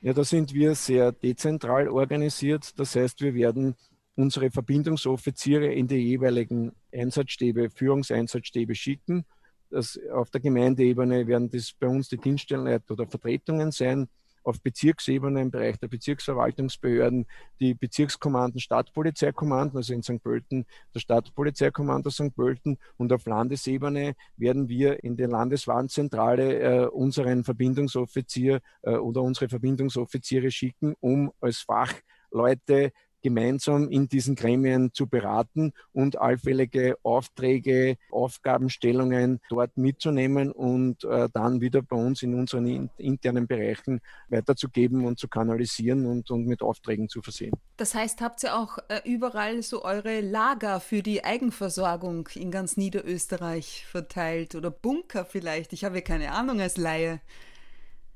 Ja, 0.00 0.12
da 0.12 0.22
sind 0.22 0.54
wir 0.54 0.74
sehr 0.74 1.10
dezentral 1.10 1.88
organisiert. 1.88 2.78
Das 2.78 2.94
heißt, 2.94 3.20
wir 3.20 3.34
werden 3.34 3.74
unsere 4.18 4.50
Verbindungsoffiziere 4.50 5.72
in 5.72 5.86
die 5.86 5.96
jeweiligen 5.96 6.72
Einsatzstäbe, 6.92 7.70
Führungseinsatzstäbe 7.70 8.74
schicken. 8.74 9.24
Das, 9.70 9.98
auf 10.12 10.30
der 10.30 10.40
Gemeindeebene 10.40 11.28
werden 11.28 11.50
das 11.50 11.72
bei 11.72 11.86
uns 11.86 12.08
die 12.08 12.16
Dienststellenleiter 12.16 12.94
oder 12.94 13.06
Vertretungen 13.06 13.70
sein. 13.70 14.08
Auf 14.42 14.60
Bezirksebene 14.60 15.40
im 15.42 15.50
Bereich 15.52 15.78
der 15.78 15.88
Bezirksverwaltungsbehörden 15.88 17.26
die 17.60 17.74
Bezirkskommanden, 17.74 18.60
Stadtpolizeikommanden, 18.60 19.76
also 19.76 19.92
in 19.92 20.02
St. 20.02 20.20
Pölten 20.20 20.66
der 20.94 21.00
Stadtpolizeikommando 21.00 22.10
St. 22.10 22.34
Pölten 22.34 22.78
und 22.96 23.12
auf 23.12 23.24
Landesebene 23.26 24.16
werden 24.36 24.68
wir 24.68 25.04
in 25.04 25.16
der 25.16 25.28
Landeswarnzentrale 25.28 26.58
äh, 26.58 26.86
unseren 26.86 27.44
Verbindungsoffizier 27.44 28.62
äh, 28.82 28.92
oder 28.96 29.22
unsere 29.22 29.48
Verbindungsoffiziere 29.48 30.50
schicken, 30.50 30.96
um 30.98 31.30
als 31.40 31.58
Fachleute 31.58 32.92
gemeinsam 33.22 33.88
in 33.88 34.08
diesen 34.08 34.34
Gremien 34.34 34.92
zu 34.92 35.06
beraten 35.06 35.72
und 35.92 36.18
allfällige 36.18 36.96
Aufträge, 37.02 37.96
Aufgabenstellungen 38.10 39.40
dort 39.48 39.76
mitzunehmen 39.76 40.52
und 40.52 41.04
äh, 41.04 41.28
dann 41.32 41.60
wieder 41.60 41.82
bei 41.82 41.96
uns 41.96 42.22
in 42.22 42.34
unseren 42.34 42.66
in, 42.66 42.90
internen 42.96 43.46
Bereichen 43.46 44.00
weiterzugeben 44.28 45.04
und 45.04 45.18
zu 45.18 45.28
kanalisieren 45.28 46.06
und, 46.06 46.30
und 46.30 46.46
mit 46.46 46.62
Aufträgen 46.62 47.08
zu 47.08 47.22
versehen. 47.22 47.52
Das 47.76 47.94
heißt, 47.94 48.20
habt 48.20 48.42
ihr 48.44 48.56
auch 48.56 48.78
äh, 48.88 49.00
überall 49.04 49.62
so 49.62 49.84
eure 49.84 50.20
Lager 50.20 50.80
für 50.80 51.02
die 51.02 51.24
Eigenversorgung 51.24 52.28
in 52.34 52.50
ganz 52.50 52.76
Niederösterreich 52.76 53.86
verteilt 53.86 54.54
oder 54.54 54.70
Bunker 54.70 55.24
vielleicht? 55.24 55.72
Ich 55.72 55.84
habe 55.84 56.02
keine 56.02 56.32
Ahnung 56.32 56.60
als 56.60 56.76
Laie. 56.76 57.20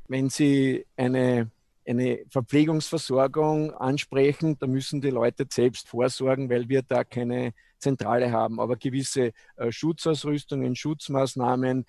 Wenn 0.09 0.28
Sie 0.28 0.87
eine 0.97 1.50
eine 1.86 2.24
Verpflegungsversorgung 2.30 3.72
ansprechen, 3.74 4.56
da 4.58 4.66
müssen 4.66 5.00
die 5.00 5.10
Leute 5.10 5.46
selbst 5.50 5.88
vorsorgen, 5.88 6.48
weil 6.50 6.68
wir 6.68 6.82
da 6.82 7.04
keine 7.04 7.52
Zentrale 7.78 8.30
haben. 8.30 8.60
Aber 8.60 8.76
gewisse 8.76 9.32
äh, 9.56 9.72
Schutzausrüstungen, 9.72 10.76
Schutzmaßnahmen, 10.76 11.84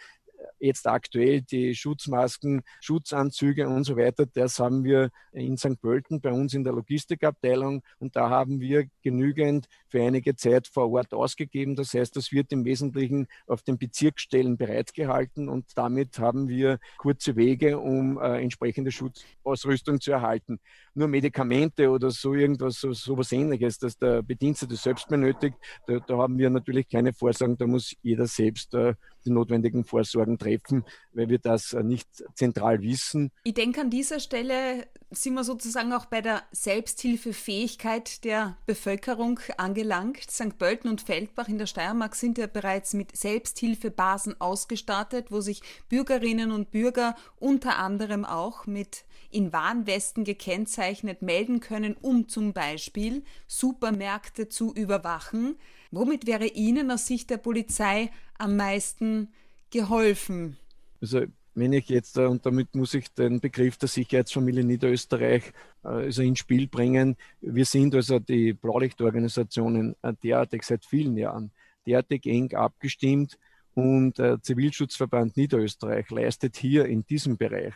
jetzt 0.59 0.87
aktuell 0.87 1.41
die 1.41 1.75
Schutzmasken, 1.75 2.61
Schutzanzüge 2.81 3.67
und 3.67 3.83
so 3.83 3.97
weiter, 3.97 4.25
das 4.25 4.59
haben 4.59 4.83
wir 4.83 5.09
in 5.31 5.57
St. 5.57 5.81
Pölten 5.81 6.21
bei 6.21 6.31
uns 6.31 6.53
in 6.53 6.63
der 6.63 6.73
Logistikabteilung 6.73 7.81
und 7.99 8.15
da 8.15 8.29
haben 8.29 8.59
wir 8.59 8.85
genügend 9.01 9.67
für 9.87 10.01
einige 10.01 10.35
Zeit 10.35 10.67
vor 10.67 10.91
Ort 10.91 11.13
ausgegeben. 11.13 11.75
Das 11.75 11.93
heißt, 11.93 12.15
das 12.15 12.31
wird 12.31 12.51
im 12.51 12.65
Wesentlichen 12.65 13.27
auf 13.47 13.61
den 13.63 13.77
Bezirksstellen 13.77 14.57
bereitgehalten 14.57 15.49
und 15.49 15.65
damit 15.75 16.19
haben 16.19 16.47
wir 16.47 16.79
kurze 16.97 17.35
Wege, 17.35 17.79
um 17.79 18.19
äh, 18.19 18.41
entsprechende 18.41 18.91
Schutzausrüstung 18.91 19.99
zu 19.99 20.11
erhalten. 20.11 20.59
Nur 20.93 21.07
Medikamente 21.07 21.89
oder 21.89 22.11
so 22.11 22.33
irgendwas, 22.33 22.79
so, 22.79 22.93
so 22.93 23.19
ähnliches, 23.31 23.79
dass 23.79 23.97
der 23.97 24.21
Bedienstete 24.21 24.75
selbst 24.75 25.07
benötigt, 25.07 25.57
da, 25.87 25.99
da 25.99 26.17
haben 26.17 26.37
wir 26.37 26.49
natürlich 26.49 26.87
keine 26.87 27.13
Vorsorgen, 27.13 27.57
da 27.57 27.67
muss 27.67 27.95
jeder 28.01 28.27
selbst 28.27 28.73
äh, 28.73 28.93
die 29.25 29.31
notwendigen 29.31 29.83
Vorsorgen 29.83 30.37
treffen, 30.37 30.85
weil 31.13 31.29
wir 31.29 31.39
das 31.39 31.73
äh, 31.73 31.83
nicht 31.83 32.07
zentral 32.35 32.81
wissen. 32.81 33.31
Ich 33.43 33.53
denke, 33.53 33.81
an 33.81 33.89
dieser 33.89 34.19
Stelle 34.19 34.87
sind 35.11 35.33
wir 35.35 35.43
sozusagen 35.43 35.93
auch 35.93 36.05
bei 36.05 36.21
der 36.21 36.43
Selbsthilfefähigkeit 36.51 38.23
der 38.23 38.57
Bevölkerung 38.65 39.39
angelangt. 39.57 40.29
St. 40.29 40.57
Pölten 40.57 40.89
und 40.89 41.01
Feldbach 41.01 41.47
in 41.47 41.57
der 41.57 41.67
Steiermark 41.67 42.15
sind 42.15 42.37
ja 42.37 42.47
bereits 42.47 42.93
mit 42.93 43.15
Selbsthilfebasen 43.15 44.39
ausgestattet, 44.41 45.27
wo 45.29 45.41
sich 45.41 45.61
Bürgerinnen 45.89 46.51
und 46.51 46.71
Bürger 46.71 47.15
unter 47.39 47.77
anderem 47.77 48.25
auch 48.25 48.65
mit 48.65 49.05
in 49.33 49.51
Warnwesten 49.51 50.23
gekennzeichnet 50.23 51.21
melden 51.21 51.59
können, 51.59 51.95
um 51.99 52.27
zum 52.27 52.53
Beispiel 52.53 53.23
Supermärkte 53.47 54.47
zu 54.47 54.73
überwachen. 54.73 55.57
Womit 55.95 56.25
wäre 56.25 56.47
Ihnen 56.47 56.89
aus 56.89 57.05
Sicht 57.05 57.29
der 57.29 57.37
Polizei 57.37 58.09
am 58.39 58.55
meisten 58.57 59.27
geholfen? 59.69 60.57
Also 60.99 61.25
wenn 61.53 61.71
ich 61.71 61.87
jetzt, 61.87 62.17
äh, 62.17 62.25
und 62.25 62.43
damit 62.47 62.73
muss 62.73 62.95
ich 62.95 63.13
den 63.13 63.39
Begriff 63.39 63.77
der 63.77 63.87
Sicherheitsfamilie 63.87 64.63
Niederösterreich 64.63 65.53
äh, 65.83 65.87
also 65.87 66.23
ins 66.23 66.39
Spiel 66.39 66.67
bringen, 66.67 67.15
wir 67.41 67.65
sind 67.65 67.93
also 67.93 68.17
die 68.17 68.53
Blaulichtorganisationen 68.53 69.95
äh, 70.01 70.13
derartig 70.23 70.63
seit 70.63 70.83
vielen 70.83 71.15
Jahren 71.15 71.51
derartig 71.85 72.25
eng 72.25 72.51
abgestimmt 72.55 73.37
und 73.75 74.17
der 74.17 74.41
Zivilschutzverband 74.41 75.37
Niederösterreich 75.37 76.09
leistet 76.09 76.57
hier 76.57 76.85
in 76.85 77.05
diesem 77.05 77.37
Bereich 77.37 77.73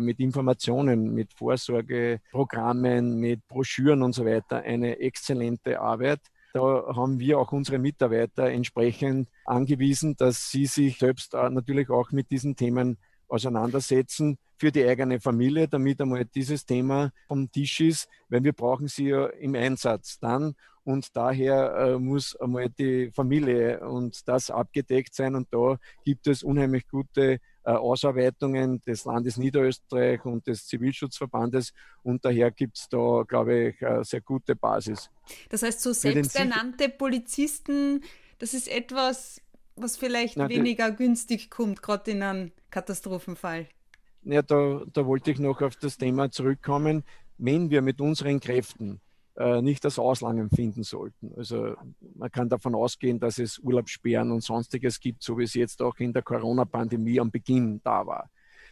mit 0.00 0.18
Informationen, 0.18 1.14
mit 1.14 1.32
Vorsorgeprogrammen, 1.34 3.20
mit 3.20 3.46
Broschüren 3.46 4.02
und 4.02 4.12
so 4.12 4.24
weiter 4.24 4.56
eine 4.62 4.98
exzellente 4.98 5.80
Arbit. 5.80 6.20
Da 6.52 6.60
haben 6.60 7.18
wir 7.18 7.38
auch 7.38 7.52
unsere 7.52 7.78
Mitarbeiter 7.78 8.50
entsprechend 8.50 9.28
angewiesen, 9.44 10.16
dass 10.16 10.50
sie 10.50 10.66
sich 10.66 10.98
selbst 10.98 11.34
natürlich 11.34 11.90
auch 11.90 12.10
mit 12.10 12.30
diesen 12.30 12.56
Themen 12.56 12.96
auseinandersetzen 13.28 14.38
für 14.56 14.72
die 14.72 14.84
eigene 14.84 15.20
Familie, 15.20 15.68
damit 15.68 16.00
einmal 16.00 16.24
dieses 16.24 16.66
Thema 16.66 17.12
vom 17.28 17.50
Tisch 17.50 17.80
ist, 17.80 18.08
weil 18.28 18.42
wir 18.42 18.52
brauchen 18.52 18.88
sie 18.88 19.08
ja 19.08 19.26
im 19.26 19.54
Einsatz 19.54 20.18
dann. 20.18 20.54
Und 20.84 21.14
daher 21.14 21.74
äh, 21.76 21.98
muss 21.98 22.34
einmal 22.36 22.70
die 22.70 23.10
Familie 23.10 23.86
und 23.86 24.26
das 24.26 24.50
abgedeckt 24.50 25.14
sein. 25.14 25.34
Und 25.34 25.48
da 25.50 25.78
gibt 26.02 26.26
es 26.26 26.42
unheimlich 26.42 26.88
gute 26.88 27.32
äh, 27.32 27.38
Ausarbeitungen 27.72 28.80
des 28.82 29.04
Landes 29.04 29.36
Niederösterreich 29.36 30.24
und 30.24 30.46
des 30.46 30.66
Zivilschutzverbandes 30.66 31.72
und 32.02 32.24
daher 32.24 32.50
gibt 32.50 32.78
es 32.78 32.88
da, 32.88 33.24
glaube 33.26 33.68
ich, 33.68 33.86
eine 33.86 34.04
sehr 34.04 34.20
gute 34.20 34.56
Basis. 34.56 35.10
Das 35.50 35.62
heißt, 35.62 35.80
so 35.80 35.92
selbsternannte 35.92 36.88
Polizisten, 36.88 38.02
das 38.38 38.54
ist 38.54 38.68
etwas, 38.68 39.40
was 39.76 39.96
vielleicht 39.96 40.36
Na, 40.36 40.48
weniger 40.48 40.90
günstig 40.90 41.50
kommt, 41.50 41.82
gerade 41.82 42.10
in 42.10 42.22
einem 42.22 42.52
Katastrophenfall. 42.70 43.66
Ja, 44.24 44.42
da, 44.42 44.82
da 44.92 45.06
wollte 45.06 45.30
ich 45.30 45.38
noch 45.38 45.62
auf 45.62 45.76
das 45.76 45.96
Thema 45.96 46.30
zurückkommen. 46.30 47.04
Wenn 47.38 47.70
wir 47.70 47.82
mit 47.82 48.00
unseren 48.00 48.40
Kräften 48.40 48.96
äh, 48.96 49.07
nicht 49.60 49.84
das 49.84 49.98
Auslangen 49.98 50.50
finden 50.50 50.82
sollten. 50.82 51.32
Also 51.36 51.74
man 52.16 52.30
kann 52.30 52.48
davon 52.48 52.74
ausgehen, 52.74 53.20
dass 53.20 53.38
es 53.38 53.58
Urlaubssperren 53.58 54.32
und 54.32 54.42
sonstiges 54.42 55.00
gibt, 55.00 55.22
so 55.22 55.38
wie 55.38 55.44
es 55.44 55.54
jetzt 55.54 55.80
auch 55.80 55.96
in 55.98 56.12
der 56.12 56.22
Corona-Pandemie 56.22 57.20
am 57.20 57.30
Beginn 57.30 57.80
da 57.84 58.06
war. 58.06 58.30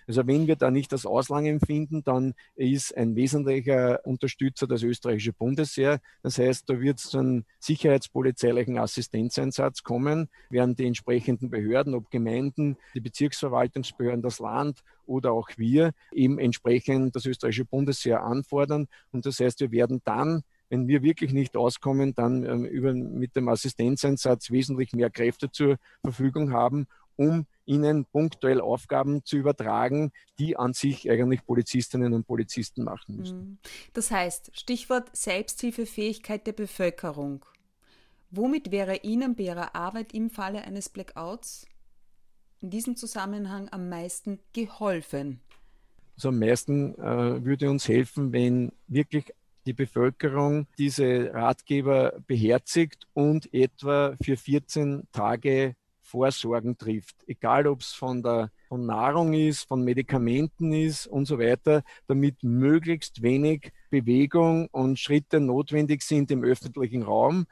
Also 0.08 0.24
wenn 0.26 0.46
wir 0.46 0.54
da 0.54 0.70
nicht 0.70 0.92
das 0.92 1.04
Auslangen 1.04 1.58
finden, 1.58 2.04
dann 2.04 2.34
ist 2.54 2.96
ein 2.96 3.16
wesentlicher 3.16 4.04
Unterstützer 4.04 4.68
das 4.68 4.82
österreichische 4.82 5.32
Bundesheer. 5.32 6.00
Das 6.22 6.38
heißt, 6.38 6.70
da 6.70 6.80
wird 6.80 6.98
es 6.98 7.10
zu 7.10 7.18
einem 7.18 7.44
sicherheitspolizeilichen 7.58 8.78
Assistenzeinsatz 8.78 9.82
kommen, 9.82 10.28
werden 10.48 10.76
die 10.76 10.86
entsprechenden 10.86 11.50
Behörden, 11.50 11.94
ob 11.94 12.10
Gemeinden, 12.10 12.76
die 12.94 13.00
Bezirksverwaltungsbehörden, 13.00 14.22
das 14.22 14.38
Land 14.38 14.84
oder 15.06 15.32
auch 15.32 15.48
wir 15.56 15.92
eben 16.12 16.38
entsprechend 16.38 17.16
das 17.16 17.26
österreichische 17.26 17.64
Bundesheer 17.64 18.22
anfordern. 18.22 18.86
Und 19.10 19.26
das 19.26 19.40
heißt, 19.40 19.60
wir 19.60 19.72
werden 19.72 20.02
dann 20.04 20.44
wenn 20.68 20.88
wir 20.88 21.02
wirklich 21.02 21.32
nicht 21.32 21.56
auskommen, 21.56 22.14
dann 22.14 22.44
ähm, 22.44 22.64
über, 22.64 22.92
mit 22.92 23.36
dem 23.36 23.48
Assistenzeinsatz 23.48 24.50
wesentlich 24.50 24.92
mehr 24.92 25.10
Kräfte 25.10 25.50
zur 25.50 25.76
Verfügung 26.02 26.52
haben, 26.52 26.86
um 27.16 27.46
ihnen 27.64 28.04
punktuell 28.04 28.60
Aufgaben 28.60 29.24
zu 29.24 29.36
übertragen, 29.36 30.12
die 30.38 30.56
an 30.56 30.72
sich 30.72 31.10
eigentlich 31.10 31.44
Polizistinnen 31.44 32.12
und 32.12 32.26
Polizisten 32.26 32.84
machen 32.84 33.16
müssen. 33.16 33.38
Mhm. 33.38 33.58
Das 33.92 34.10
heißt, 34.10 34.50
Stichwort 34.54 35.14
Selbsthilfefähigkeit 35.16 36.46
der 36.46 36.52
Bevölkerung. 36.52 37.44
Womit 38.30 38.70
wäre 38.70 38.96
Ihnen 38.98 39.34
bei 39.34 39.44
Ihrer 39.44 39.74
Arbeit 39.74 40.12
im 40.12 40.30
Falle 40.30 40.62
eines 40.62 40.88
Blackouts 40.88 41.66
in 42.60 42.70
diesem 42.70 42.96
Zusammenhang 42.96 43.68
am 43.70 43.88
meisten 43.88 44.40
geholfen? 44.52 45.40
Also 46.16 46.28
am 46.28 46.38
meisten 46.38 46.94
äh, 46.98 47.44
würde 47.44 47.70
uns 47.70 47.88
helfen, 47.88 48.32
wenn 48.32 48.72
wirklich 48.88 49.32
die 49.66 49.72
Bevölkerung 49.72 50.66
diese 50.78 51.32
Ratgeber 51.34 52.14
beherzigt 52.26 53.06
und 53.12 53.52
etwa 53.52 54.14
für 54.22 54.36
14 54.36 55.08
Tage 55.12 55.74
Vorsorgen 56.00 56.78
trifft. 56.78 57.16
Egal, 57.26 57.66
ob 57.66 57.80
es 57.80 57.92
von 57.92 58.22
von 58.68 58.86
Nahrung 58.86 59.32
ist, 59.32 59.68
von 59.68 59.82
Medikamenten 59.82 60.72
ist 60.72 61.06
und 61.06 61.26
so 61.26 61.38
weiter, 61.38 61.82
damit 62.06 62.42
möglichst 62.42 63.22
wenig 63.22 63.72
Bewegung 63.90 64.68
und 64.68 64.98
Schritte 64.98 65.40
notwendig 65.40 66.02
sind 66.02 66.30
im 66.30 66.42
öffentlichen 66.44 67.02
Raum. 67.02 67.46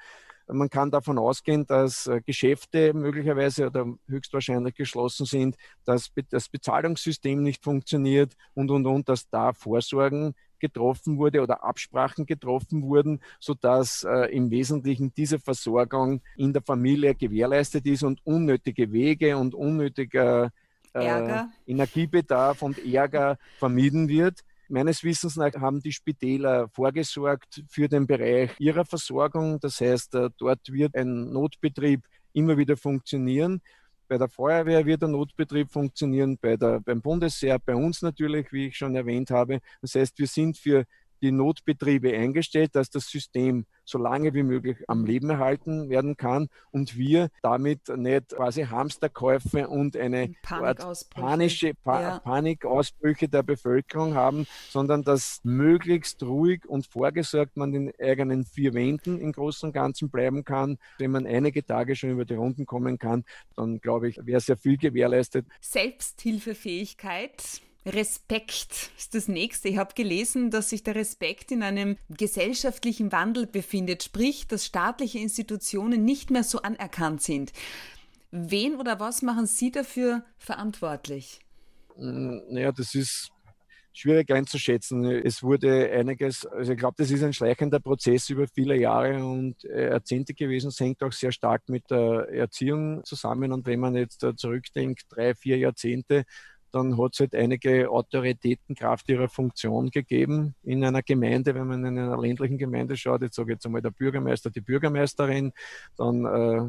Man 0.47 0.69
kann 0.69 0.91
davon 0.91 1.19
ausgehen, 1.19 1.67
dass 1.67 2.07
äh, 2.07 2.21
Geschäfte 2.21 2.93
möglicherweise 2.93 3.67
oder 3.67 3.87
höchstwahrscheinlich 4.07 4.75
geschlossen 4.75 5.25
sind, 5.25 5.57
dass 5.87 6.11
das 6.29 6.51
Bezahlungssystem 6.51 7.43
nicht 7.43 7.65
funktioniert 7.65 8.37
und, 8.53 8.71
und, 8.71 8.87
und, 8.87 9.09
dass 9.09 9.29
da 9.31 9.55
Vorsorgen 9.55 10.35
getroffen 10.61 11.19
wurde 11.19 11.43
oder 11.43 11.65
Absprachen 11.65 12.27
getroffen 12.27 12.83
wurden, 12.83 13.21
sodass 13.41 14.05
äh, 14.05 14.35
im 14.35 14.51
Wesentlichen 14.51 15.13
diese 15.15 15.39
Versorgung 15.39 16.21
in 16.37 16.53
der 16.53 16.63
Familie 16.63 17.15
gewährleistet 17.15 17.87
ist 17.87 18.03
und 18.03 18.21
unnötige 18.25 18.93
Wege 18.93 19.37
und 19.37 19.55
unnötiger 19.55 20.51
äh, 20.95 21.45
Energiebedarf 21.67 22.63
und 22.63 22.85
Ärger 22.85 23.39
vermieden 23.59 24.09
wird. 24.09 24.41
Meines 24.69 25.05
Wissens 25.05 25.37
nach 25.37 25.55
haben 25.55 25.83
die 25.83 25.93
Spitäler 25.93 26.69
vorgesorgt 26.69 27.63
für 27.69 27.89
den 27.89 28.07
Bereich 28.07 28.51
ihrer 28.59 28.85
Versorgung. 28.85 29.61
Das 29.61 29.81
heißt, 29.81 30.15
äh, 30.15 30.31
dort 30.39 30.73
wird 30.73 30.97
ein 30.97 31.33
Notbetrieb 31.33 32.05
immer 32.33 32.57
wieder 32.57 32.77
funktionieren. 32.77 33.61
Bei 34.09 34.19
der 34.19 34.29
Feuerwehr 34.29 34.85
wird 34.85 35.03
der 35.03 35.09
Notbetrieb 35.09 35.71
funktionieren, 35.71 36.39
bei 36.39 36.57
der, 36.57 36.81
beim 36.81 37.01
Bundesheer, 37.01 37.59
bei 37.59 37.75
uns 37.75 38.03
natürlich, 38.03 38.53
wie 38.53 38.69
ich 38.69 38.77
schon 38.77 38.95
erwähnt 38.95 39.31
habe. 39.31 39.61
Das 39.81 39.95
heißt, 39.95 40.19
wir 40.19 40.27
sind 40.27 40.59
für 40.59 40.85
die 41.25 41.33
Notbetriebe 41.33 42.13
eingestellt, 42.13 42.77
dass 42.77 42.91
das 42.91 43.09
System 43.09 43.65
so 43.87 43.97
lange 43.97 44.35
wie 44.35 44.43
möglich 44.43 44.77
am 44.89 45.07
Leben 45.07 45.31
erhalten 45.31 45.89
werden 45.89 46.19
kann 46.19 46.49
und 46.71 46.99
wir 46.99 47.31
damit 47.43 47.89
nicht 47.97 48.29
quasi 48.29 48.65
Hamsterkäufe 48.65 49.69
und 49.69 49.97
eine 49.97 50.35
panische 50.43 51.73
pa 51.75 52.01
ja. 52.01 52.19
Panikausbrüche 52.19 53.29
der 53.29 53.43
Bevölkerung 53.43 54.15
haben, 54.15 54.47
sondern 54.69 55.03
dass 55.03 55.41
möglichst 55.45 56.23
ruhig 56.23 56.67
und 56.67 56.87
vorgesorgt 56.87 57.57
man 57.57 57.73
in 57.73 57.91
eigenen 57.99 58.45
vier 58.45 58.75
Wänden 58.75 59.19
im 59.19 59.33
Großen 59.33 59.69
und 59.69 59.73
Ganzen 59.73 60.11
bleiben 60.11 60.45
kann. 60.45 60.77
Wenn 60.99 61.11
man 61.11 61.27
einige 61.27 61.65
Tage 61.65 61.97
schon 61.97 62.11
über 62.11 62.27
die 62.27 62.35
Runden 62.35 62.67
kommen 62.67 62.99
kann, 62.99 63.25
dann 63.57 63.81
glaube 63.81 64.11
ich, 64.11 64.19
wäre 64.27 64.41
sehr 64.41 64.59
viel 64.59 64.77
gewährleistet. 64.77 65.47
Selbsthilfefähigkeit 65.63 67.63
Respekt 67.87 68.91
ist 68.97 69.15
das 69.15 69.29
nächste. 69.29 69.69
Ich 69.69 69.77
habe 69.77 69.95
gelesen, 69.95 70.51
dass 70.51 70.71
sich 70.71 70.83
der 70.83 70.95
Respekt 70.95 71.53
in 71.53 71.63
einem 71.63 71.99
gesellschaftlichen 72.09 73.13
Wandel 73.13 73.47
befindet, 73.47 74.03
sprich, 74.03 74.47
dass 74.47 74.65
staatliche 74.65 75.19
Institutionen 75.19 76.05
nicht 76.05 76.31
mehr 76.31 76.45
so 76.45 76.63
anerkannt 76.63 77.23
sind. 77.23 77.53
Wen 78.31 78.77
oder 78.77 78.99
was 79.01 79.23
machen 79.23 79.47
Sie 79.47 79.71
dafür 79.71 80.25
verantwortlich? 80.39 81.41
Hm, 81.97 82.43
naja, 82.49 82.73
das 82.73 82.95
ist 82.95 83.31
schwierig 83.93 84.31
einzuschätzen. 84.33 85.05
Es 85.05 85.43
wurde 85.43 85.91
einiges, 85.93 86.45
also 86.47 86.73
ich 86.73 86.79
glaube, 86.79 86.97
das 86.99 87.11
ist 87.11 87.23
ein 87.23 87.33
schleichender 87.33 87.79
Prozess 87.79 88.29
über 88.29 88.49
viele 88.49 88.77
Jahre 88.77 89.25
und 89.25 89.65
äh, 89.65 89.91
Jahrzehnte 89.91 90.35
gewesen. 90.35 90.69
Es 90.69 90.81
hängt 90.81 91.03
auch 91.03 91.13
sehr 91.13 91.31
stark 91.31 91.69
mit 91.69 91.89
der 91.91 92.29
Erziehung 92.31 93.05
zusammen. 93.05 93.53
Und 93.53 93.67
wenn 93.67 93.79
man 93.79 93.95
jetzt 93.95 94.27
zurückdenkt, 94.37 95.05
drei, 95.11 95.35
vier 95.35 95.59
Jahrzehnte, 95.59 96.25
dann 96.75 96.99
hat 96.99 97.15
es 97.15 97.21
halt 97.21 97.35
einige 97.35 97.91
Autoritäten 97.91 98.75
Kraft 98.75 99.09
ihrer 99.09 99.29
Funktion 99.29 99.91
gegeben 99.91 100.55
in 100.63 100.85
einer 100.85 101.03
Gemeinde, 101.03 101.55
wenn 101.55 101.69
man 101.69 101.85
in 101.85 101.99
einer 101.99 102.21
ländlichen 102.21 102.59
Gemeinde 102.59 102.97
schaut, 102.97 103.23
jetzt 103.23 103.37
sage 103.37 103.53
ich 103.53 103.57
jetzt 103.57 103.67
einmal 103.67 103.83
der 103.83 103.91
Bürgermeister, 103.91 104.51
die 104.51 104.61
Bürgermeisterin, 104.61 105.53
dann 105.97 106.25
äh, 106.25 106.63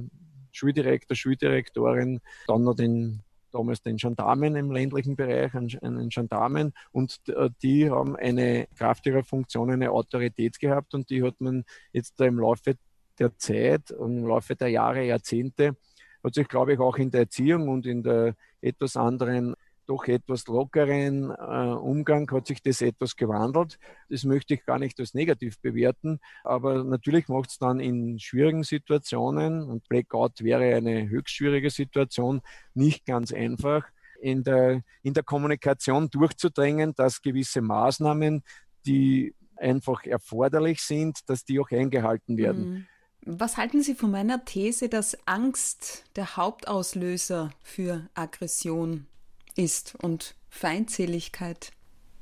Schuldirektor, 0.51 1.15
Schuldirektorin, 1.15 2.21
dann 2.47 2.63
noch 2.63 2.75
den 2.75 3.23
damals 3.51 3.81
den 3.81 3.95
Gendarmen 3.95 4.55
im 4.57 4.69
ländlichen 4.69 5.15
Bereich, 5.15 5.53
einen 5.55 6.09
Gendarmen. 6.09 6.73
Und 6.91 7.21
äh, 7.29 7.49
die 7.63 7.89
haben 7.89 8.17
eine 8.17 8.67
Kraft 8.75 9.05
ihrer 9.05 9.23
Funktion, 9.23 9.71
eine 9.71 9.91
Autorität 9.91 10.59
gehabt. 10.59 10.93
Und 10.93 11.09
die 11.09 11.23
hat 11.23 11.39
man 11.39 11.63
jetzt 11.93 12.19
im 12.19 12.37
Laufe 12.37 12.75
der 13.17 13.37
Zeit 13.37 13.91
im 13.91 14.27
Laufe 14.27 14.57
der 14.57 14.67
Jahre, 14.67 15.05
Jahrzehnte, 15.05 15.77
hat 16.21 16.33
sich, 16.33 16.47
glaube 16.47 16.73
ich, 16.73 16.79
auch 16.79 16.97
in 16.97 17.11
der 17.11 17.21
Erziehung 17.21 17.69
und 17.69 17.85
in 17.85 18.03
der 18.03 18.35
etwas 18.61 18.97
anderen 18.97 19.55
doch 19.87 20.05
etwas 20.07 20.47
lockeren 20.47 21.31
äh, 21.31 21.73
Umgang 21.75 22.29
hat 22.31 22.47
sich 22.47 22.61
das 22.61 22.81
etwas 22.81 23.15
gewandelt. 23.15 23.77
Das 24.09 24.23
möchte 24.23 24.53
ich 24.53 24.65
gar 24.65 24.79
nicht 24.79 24.99
als 24.99 25.13
negativ 25.13 25.59
bewerten, 25.59 26.19
aber 26.43 26.83
natürlich 26.83 27.27
macht 27.27 27.51
es 27.51 27.57
dann 27.57 27.79
in 27.79 28.19
schwierigen 28.19 28.63
Situationen, 28.63 29.63
und 29.63 29.87
Blackout 29.87 30.41
wäre 30.41 30.75
eine 30.75 31.09
höchst 31.09 31.35
schwierige 31.35 31.69
Situation, 31.69 32.41
nicht 32.73 33.05
ganz 33.05 33.31
einfach, 33.31 33.85
in 34.21 34.43
der, 34.43 34.81
in 35.03 35.13
der 35.13 35.23
Kommunikation 35.23 36.09
durchzudrängen, 36.09 36.93
dass 36.95 37.21
gewisse 37.21 37.61
Maßnahmen, 37.61 38.43
die 38.85 39.35
einfach 39.55 40.03
erforderlich 40.03 40.81
sind, 40.81 41.19
dass 41.27 41.45
die 41.45 41.59
auch 41.59 41.69
eingehalten 41.71 42.37
werden. 42.37 42.69
Mhm. 42.69 42.87
Was 43.27 43.57
halten 43.57 43.81
Sie 43.81 43.95
von 43.95 44.11
meiner 44.11 44.45
These, 44.45 44.87
dass 44.87 45.17
Angst 45.27 46.03
der 46.15 46.37
Hauptauslöser 46.37 47.49
für 47.63 48.07
Aggression 48.13 49.07
ist 49.55 49.95
und 50.01 50.35
Feindseligkeit? 50.49 51.71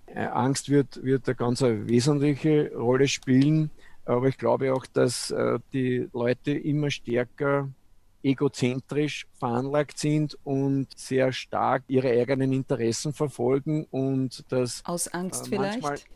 Äh, 0.08 0.26
Angst 0.26 0.70
wird, 0.70 1.04
wird 1.04 1.28
eine 1.28 1.36
ganz 1.36 1.62
wesentliche 1.62 2.72
Rolle 2.76 3.08
spielen, 3.08 3.72
aber 4.06 4.28
ich 4.28 4.38
glaube 4.38 4.74
auch, 4.74 4.86
dass 4.86 5.32
äh, 5.32 5.60
die 5.72 6.10
Leute 6.14 6.52
immer 6.52 6.92
stärker 6.92 7.70
egozentrisch 8.22 9.28
veranlagt 9.34 10.00
sind 10.00 10.38
und 10.44 10.88
sehr 10.98 11.34
stark 11.34 11.84
ihre 11.88 12.10
eigenen 12.10 12.54
Interessen 12.54 13.14
verfolgen 13.14 13.86
und 13.92 14.46
das 14.50 14.84
aus 14.86 15.10
Angst 15.10 15.48
äh, 15.48 15.50
vielleicht 15.50 16.08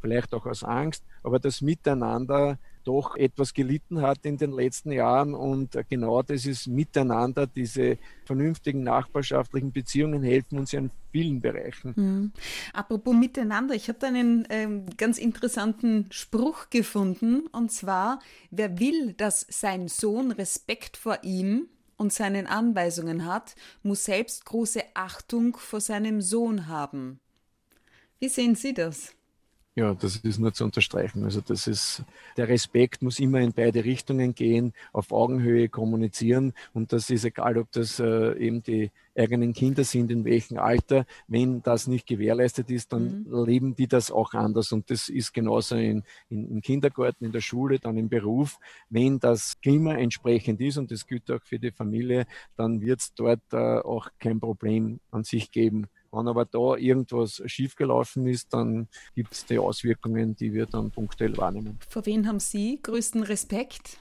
vielleicht 0.00 0.34
auch 0.34 0.46
aus 0.46 0.62
Angst, 0.62 1.04
aber 1.22 1.38
das 1.38 1.60
Miteinander 1.60 2.58
doch 2.84 3.16
etwas 3.16 3.54
gelitten 3.54 4.02
hat 4.02 4.24
in 4.24 4.36
den 4.36 4.52
letzten 4.52 4.92
Jahren 4.92 5.34
und 5.34 5.76
genau 5.88 6.22
dieses 6.22 6.66
Miteinander, 6.66 7.46
diese 7.46 7.98
vernünftigen 8.24 8.82
nachbarschaftlichen 8.82 9.72
Beziehungen 9.72 10.22
helfen 10.22 10.58
uns 10.58 10.72
ja 10.72 10.80
in 10.80 10.90
vielen 11.12 11.40
Bereichen. 11.40 11.94
Mhm. 11.96 12.32
Apropos 12.72 13.14
Miteinander, 13.14 13.74
ich 13.74 13.88
habe 13.88 13.98
da 13.98 14.08
einen 14.08 14.46
ähm, 14.50 14.86
ganz 14.96 15.18
interessanten 15.18 16.06
Spruch 16.10 16.70
gefunden 16.70 17.46
und 17.48 17.72
zwar, 17.72 18.20
wer 18.50 18.78
will, 18.78 19.14
dass 19.14 19.46
sein 19.48 19.88
Sohn 19.88 20.32
Respekt 20.32 20.96
vor 20.96 21.18
ihm 21.22 21.68
und 21.96 22.12
seinen 22.12 22.46
Anweisungen 22.46 23.24
hat, 23.24 23.54
muss 23.82 24.04
selbst 24.04 24.44
große 24.44 24.82
Achtung 24.94 25.56
vor 25.56 25.80
seinem 25.80 26.20
Sohn 26.20 26.68
haben. 26.68 27.20
Wie 28.20 28.28
sehen 28.28 28.54
Sie 28.54 28.74
das? 28.74 29.14
Ja, 29.78 29.94
das 29.94 30.16
ist 30.16 30.40
nur 30.40 30.52
zu 30.52 30.64
unterstreichen. 30.64 31.22
Also 31.22 31.40
das 31.40 31.68
ist, 31.68 32.02
der 32.36 32.48
Respekt 32.48 33.00
muss 33.00 33.20
immer 33.20 33.38
in 33.38 33.52
beide 33.52 33.84
Richtungen 33.84 34.34
gehen, 34.34 34.72
auf 34.92 35.12
Augenhöhe 35.12 35.68
kommunizieren 35.68 36.52
und 36.74 36.92
das 36.92 37.10
ist 37.10 37.24
egal, 37.24 37.58
ob 37.58 37.70
das 37.70 38.00
äh, 38.00 38.36
eben 38.38 38.60
die 38.64 38.90
eigenen 39.16 39.52
Kinder 39.52 39.84
sind, 39.84 40.10
in 40.10 40.24
welchem 40.24 40.58
Alter. 40.58 41.06
Wenn 41.28 41.62
das 41.62 41.86
nicht 41.86 42.08
gewährleistet 42.08 42.72
ist, 42.72 42.92
dann 42.92 43.24
mhm. 43.28 43.44
leben 43.44 43.76
die 43.76 43.86
das 43.86 44.10
auch 44.10 44.34
anders 44.34 44.72
und 44.72 44.90
das 44.90 45.08
ist 45.08 45.32
genauso 45.32 45.76
in, 45.76 46.02
in, 46.28 46.50
im 46.50 46.60
Kindergarten, 46.60 47.24
in 47.24 47.30
der 47.30 47.40
Schule, 47.40 47.78
dann 47.78 47.96
im 47.96 48.08
Beruf. 48.08 48.58
Wenn 48.90 49.20
das 49.20 49.60
Klima 49.60 49.94
entsprechend 49.94 50.60
ist 50.60 50.78
und 50.78 50.90
das 50.90 51.06
gilt 51.06 51.30
auch 51.30 51.42
für 51.44 51.60
die 51.60 51.70
Familie, 51.70 52.26
dann 52.56 52.80
wird 52.80 52.98
es 52.98 53.14
dort 53.14 53.42
äh, 53.52 53.78
auch 53.78 54.08
kein 54.18 54.40
Problem 54.40 54.98
an 55.12 55.22
sich 55.22 55.52
geben. 55.52 55.86
Wenn 56.10 56.28
aber 56.28 56.44
da 56.44 56.76
irgendwas 56.76 57.42
schiefgelaufen 57.46 58.26
ist, 58.26 58.52
dann 58.52 58.88
gibt 59.14 59.32
es 59.32 59.44
die 59.46 59.58
Auswirkungen, 59.58 60.36
die 60.36 60.52
wir 60.52 60.66
dann 60.66 60.90
punktuell 60.90 61.36
wahrnehmen. 61.36 61.78
Vor 61.88 62.06
wen 62.06 62.26
haben 62.26 62.40
Sie 62.40 62.80
größten 62.82 63.22
Respekt? 63.22 63.98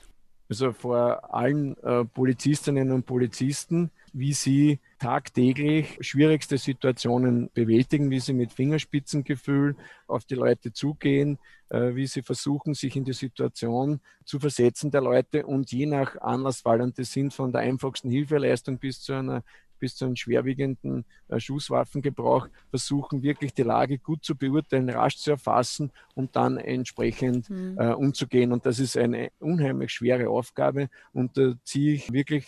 Also 0.50 0.72
vor 0.72 1.34
allen 1.34 1.76
äh, 1.84 2.06
Polizistinnen 2.06 2.92
und 2.92 3.06
Polizisten, 3.06 3.92
wie 4.14 4.32
sie 4.32 4.80
tagtäglich 4.98 5.98
schwierigste 6.00 6.58
Situationen 6.58 7.50
bewältigen, 7.54 8.10
wie 8.10 8.22
sie 8.22 8.34
mit 8.34 8.54
Fingerspitzengefühl 8.54 9.76
auf 10.08 10.24
die 10.24 10.36
Leute 10.36 10.72
zugehen, 10.72 11.38
äh, 11.70 11.96
wie 11.96 12.08
sie 12.08 12.22
versuchen, 12.22 12.74
sich 12.74 12.96
in 12.96 13.04
die 13.04 13.14
Situation 13.14 14.00
zu 14.24 14.40
versetzen 14.40 14.90
der 14.90 15.02
Leute 15.02 15.46
und 15.46 15.70
je 15.72 15.86
nach 15.86 16.16
Anlassfall, 16.22 16.80
und 16.80 16.98
das 16.98 17.12
sind 17.12 17.34
von 17.34 17.52
der 17.52 17.62
einfachsten 17.62 18.10
Hilfeleistung 18.10 18.80
bis 18.80 19.02
zu 19.02 19.14
einer 19.14 19.44
bis 19.80 19.96
zu 19.96 20.06
einem 20.06 20.16
schwerwiegenden 20.16 21.06
äh, 21.28 21.40
Schusswaffengebrauch 21.40 22.48
versuchen, 22.70 23.24
wirklich 23.24 23.54
die 23.54 23.64
Lage 23.64 23.98
gut 23.98 24.24
zu 24.24 24.36
beurteilen, 24.36 24.90
rasch 24.90 25.18
zu 25.18 25.32
erfassen 25.32 25.92
und 26.16 26.36
dann 26.36 26.58
entsprechend 26.58 27.50
mhm. 27.50 27.78
äh, 27.78 27.94
umzugehen. 27.94 28.52
Und 28.52 28.66
das 28.66 28.80
ist 28.80 28.98
eine 28.98 29.30
unheimlich 29.40 29.92
schwere 29.92 30.30
Aufgabe 30.30 30.90
und 31.14 31.38
da 31.38 31.54
ziehe 31.64 31.94
ich 31.94 32.12
wirklich 32.12 32.48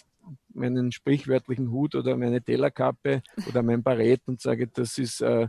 meinen 0.53 0.91
sprichwörtlichen 0.91 1.71
Hut 1.71 1.95
oder 1.95 2.15
meine 2.15 2.41
Tellerkappe 2.41 3.23
oder 3.47 3.63
mein 3.63 3.81
Barett 3.81 4.21
und 4.27 4.41
sage, 4.41 4.67
das 4.67 4.97
ist 4.97 5.21
äh, 5.21 5.47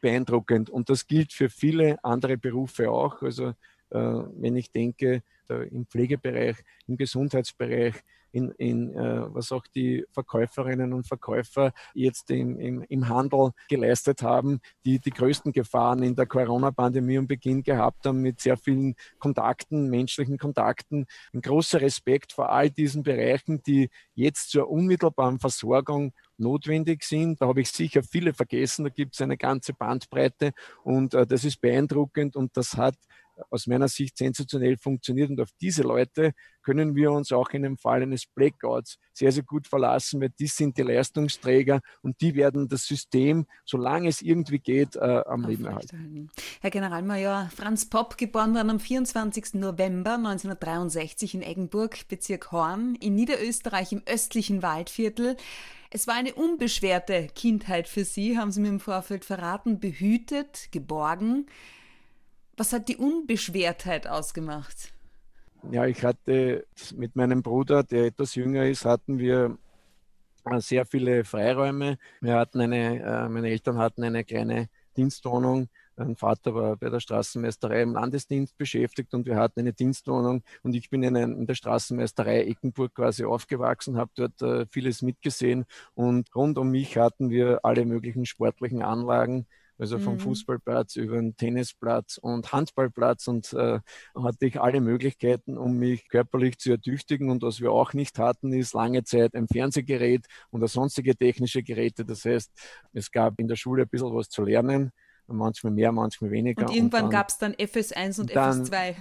beeindruckend. 0.00 0.70
Und 0.70 0.88
das 0.88 1.06
gilt 1.06 1.32
für 1.32 1.50
viele 1.50 2.02
andere 2.02 2.38
Berufe 2.38 2.90
auch. 2.90 3.20
Also 3.20 3.48
äh, 3.90 3.98
wenn 3.98 4.56
ich 4.56 4.70
denke, 4.70 5.22
im 5.70 5.84
Pflegebereich, 5.86 6.56
im 6.86 6.96
Gesundheitsbereich, 6.96 7.94
in, 8.32 8.50
in 8.52 8.94
äh, 8.94 9.34
was 9.34 9.52
auch 9.52 9.66
die 9.74 10.04
Verkäuferinnen 10.10 10.92
und 10.92 11.06
Verkäufer 11.06 11.72
jetzt 11.94 12.30
im, 12.30 12.58
im, 12.58 12.82
im 12.88 13.08
Handel 13.08 13.50
geleistet 13.68 14.22
haben, 14.22 14.60
die 14.84 14.98
die 14.98 15.10
größten 15.10 15.52
Gefahren 15.52 16.02
in 16.02 16.16
der 16.16 16.26
Corona-Pandemie 16.26 17.18
am 17.18 17.26
Beginn 17.26 17.62
gehabt 17.62 18.06
haben 18.06 18.20
mit 18.20 18.40
sehr 18.40 18.56
vielen 18.56 18.94
Kontakten, 19.18 19.88
menschlichen 19.88 20.38
Kontakten. 20.38 21.06
Ein 21.32 21.42
großer 21.42 21.80
Respekt 21.80 22.32
vor 22.32 22.50
all 22.50 22.70
diesen 22.70 23.02
Bereichen, 23.02 23.62
die 23.62 23.90
jetzt 24.14 24.50
zur 24.50 24.68
unmittelbaren 24.68 25.38
Versorgung 25.38 26.12
notwendig 26.38 27.04
sind. 27.04 27.40
Da 27.40 27.46
habe 27.46 27.60
ich 27.60 27.70
sicher 27.70 28.02
viele 28.02 28.34
vergessen. 28.34 28.84
Da 28.84 28.90
gibt 28.90 29.14
es 29.14 29.20
eine 29.20 29.36
ganze 29.36 29.72
Bandbreite 29.72 30.52
und 30.82 31.14
äh, 31.14 31.26
das 31.26 31.44
ist 31.44 31.60
beeindruckend 31.60 32.36
und 32.36 32.56
das 32.56 32.76
hat 32.76 32.96
aus 33.50 33.66
meiner 33.66 33.88
Sicht 33.88 34.16
sensationell 34.16 34.76
funktioniert. 34.76 35.30
Und 35.30 35.40
auf 35.40 35.50
diese 35.60 35.82
Leute 35.82 36.32
können 36.62 36.94
wir 36.94 37.10
uns 37.10 37.32
auch 37.32 37.50
in 37.50 37.62
dem 37.62 37.76
Fall 37.76 38.02
eines 38.02 38.26
Blackouts 38.26 38.98
sehr, 39.12 39.32
sehr 39.32 39.42
gut 39.42 39.66
verlassen, 39.66 40.20
weil 40.20 40.30
die 40.30 40.46
sind 40.46 40.76
die 40.78 40.82
Leistungsträger 40.82 41.80
und 42.02 42.20
die 42.20 42.34
werden 42.34 42.68
das 42.68 42.86
System, 42.86 43.46
solange 43.64 44.08
es 44.08 44.22
irgendwie 44.22 44.58
geht, 44.58 44.96
äh, 44.96 45.22
am 45.26 45.44
Leben 45.44 45.66
erhalten. 45.66 46.30
Herr 46.60 46.70
Generalmajor 46.70 47.50
Franz 47.54 47.86
Popp, 47.86 48.16
geboren 48.16 48.54
worden 48.54 48.70
am 48.70 48.80
24. 48.80 49.54
November 49.54 50.14
1963 50.14 51.34
in 51.34 51.42
Eggenburg, 51.42 52.08
Bezirk 52.08 52.52
Horn, 52.52 52.94
in 52.96 53.14
Niederösterreich 53.14 53.92
im 53.92 54.02
östlichen 54.06 54.62
Waldviertel. 54.62 55.36
Es 55.90 56.06
war 56.06 56.14
eine 56.14 56.34
unbeschwerte 56.34 57.28
Kindheit 57.34 57.86
für 57.86 58.04
Sie, 58.04 58.38
haben 58.38 58.50
Sie 58.50 58.60
mir 58.60 58.68
im 58.68 58.80
Vorfeld 58.80 59.26
verraten, 59.26 59.78
behütet, 59.78 60.68
geborgen. 60.70 61.46
Was 62.62 62.72
hat 62.72 62.86
die 62.86 62.96
Unbeschwertheit 62.96 64.06
ausgemacht? 64.06 64.94
Ja, 65.72 65.84
ich 65.84 66.04
hatte 66.04 66.64
mit 66.94 67.16
meinem 67.16 67.42
Bruder, 67.42 67.82
der 67.82 68.04
etwas 68.04 68.36
jünger 68.36 68.66
ist, 68.66 68.84
hatten 68.84 69.18
wir 69.18 69.58
äh, 70.44 70.60
sehr 70.60 70.86
viele 70.86 71.24
Freiräume. 71.24 71.98
Wir 72.20 72.36
hatten 72.36 72.60
eine, 72.60 73.02
äh, 73.02 73.28
meine 73.28 73.48
Eltern 73.48 73.78
hatten 73.78 74.04
eine 74.04 74.22
kleine 74.22 74.68
Dienstwohnung. 74.96 75.70
Mein 75.96 76.14
Vater 76.14 76.54
war 76.54 76.76
bei 76.76 76.88
der 76.88 77.00
Straßenmeisterei 77.00 77.82
im 77.82 77.94
Landesdienst 77.94 78.56
beschäftigt 78.56 79.12
und 79.12 79.26
wir 79.26 79.34
hatten 79.34 79.58
eine 79.58 79.72
Dienstwohnung 79.72 80.44
und 80.62 80.74
ich 80.76 80.88
bin 80.88 81.02
in, 81.02 81.16
in 81.16 81.46
der 81.48 81.56
Straßenmeisterei 81.56 82.44
Eckenburg 82.44 82.94
quasi 82.94 83.24
aufgewachsen, 83.24 83.96
habe 83.96 84.12
dort 84.14 84.40
äh, 84.40 84.66
vieles 84.70 85.02
mitgesehen 85.02 85.64
und 85.94 86.32
rund 86.32 86.58
um 86.58 86.70
mich 86.70 86.96
hatten 86.96 87.28
wir 87.28 87.64
alle 87.64 87.84
möglichen 87.84 88.24
sportlichen 88.24 88.82
Anlagen 88.82 89.48
also 89.82 89.98
vom 89.98 90.14
mhm. 90.14 90.20
Fußballplatz 90.20 90.94
über 90.94 91.16
den 91.16 91.34
Tennisplatz 91.34 92.16
und 92.16 92.52
Handballplatz 92.52 93.26
und 93.26 93.52
äh, 93.52 93.80
hatte 94.14 94.46
ich 94.46 94.60
alle 94.60 94.80
Möglichkeiten, 94.80 95.58
um 95.58 95.76
mich 95.76 96.08
körperlich 96.08 96.56
zu 96.58 96.70
ertüchtigen. 96.70 97.30
Und 97.30 97.42
was 97.42 97.60
wir 97.60 97.72
auch 97.72 97.92
nicht 97.92 98.16
hatten, 98.20 98.52
ist 98.52 98.74
lange 98.74 99.02
Zeit 99.02 99.34
ein 99.34 99.48
Fernsehgerät 99.48 100.24
oder 100.52 100.68
sonstige 100.68 101.16
technische 101.16 101.64
Geräte. 101.64 102.04
Das 102.04 102.24
heißt, 102.24 102.52
es 102.92 103.10
gab 103.10 103.40
in 103.40 103.48
der 103.48 103.56
Schule 103.56 103.82
ein 103.82 103.88
bisschen 103.88 104.14
was 104.14 104.28
zu 104.28 104.44
lernen. 104.44 104.92
manchmal 105.26 105.72
mehr, 105.72 105.90
manchmal 105.90 106.30
weniger. 106.30 106.68
Und 106.68 106.76
irgendwann 106.76 107.10
gab 107.10 107.30
es 107.30 107.38
dann 107.38 107.52
FS1 107.54 108.20
und 108.20 108.36
dann, 108.36 108.62
FS2. 108.62 108.94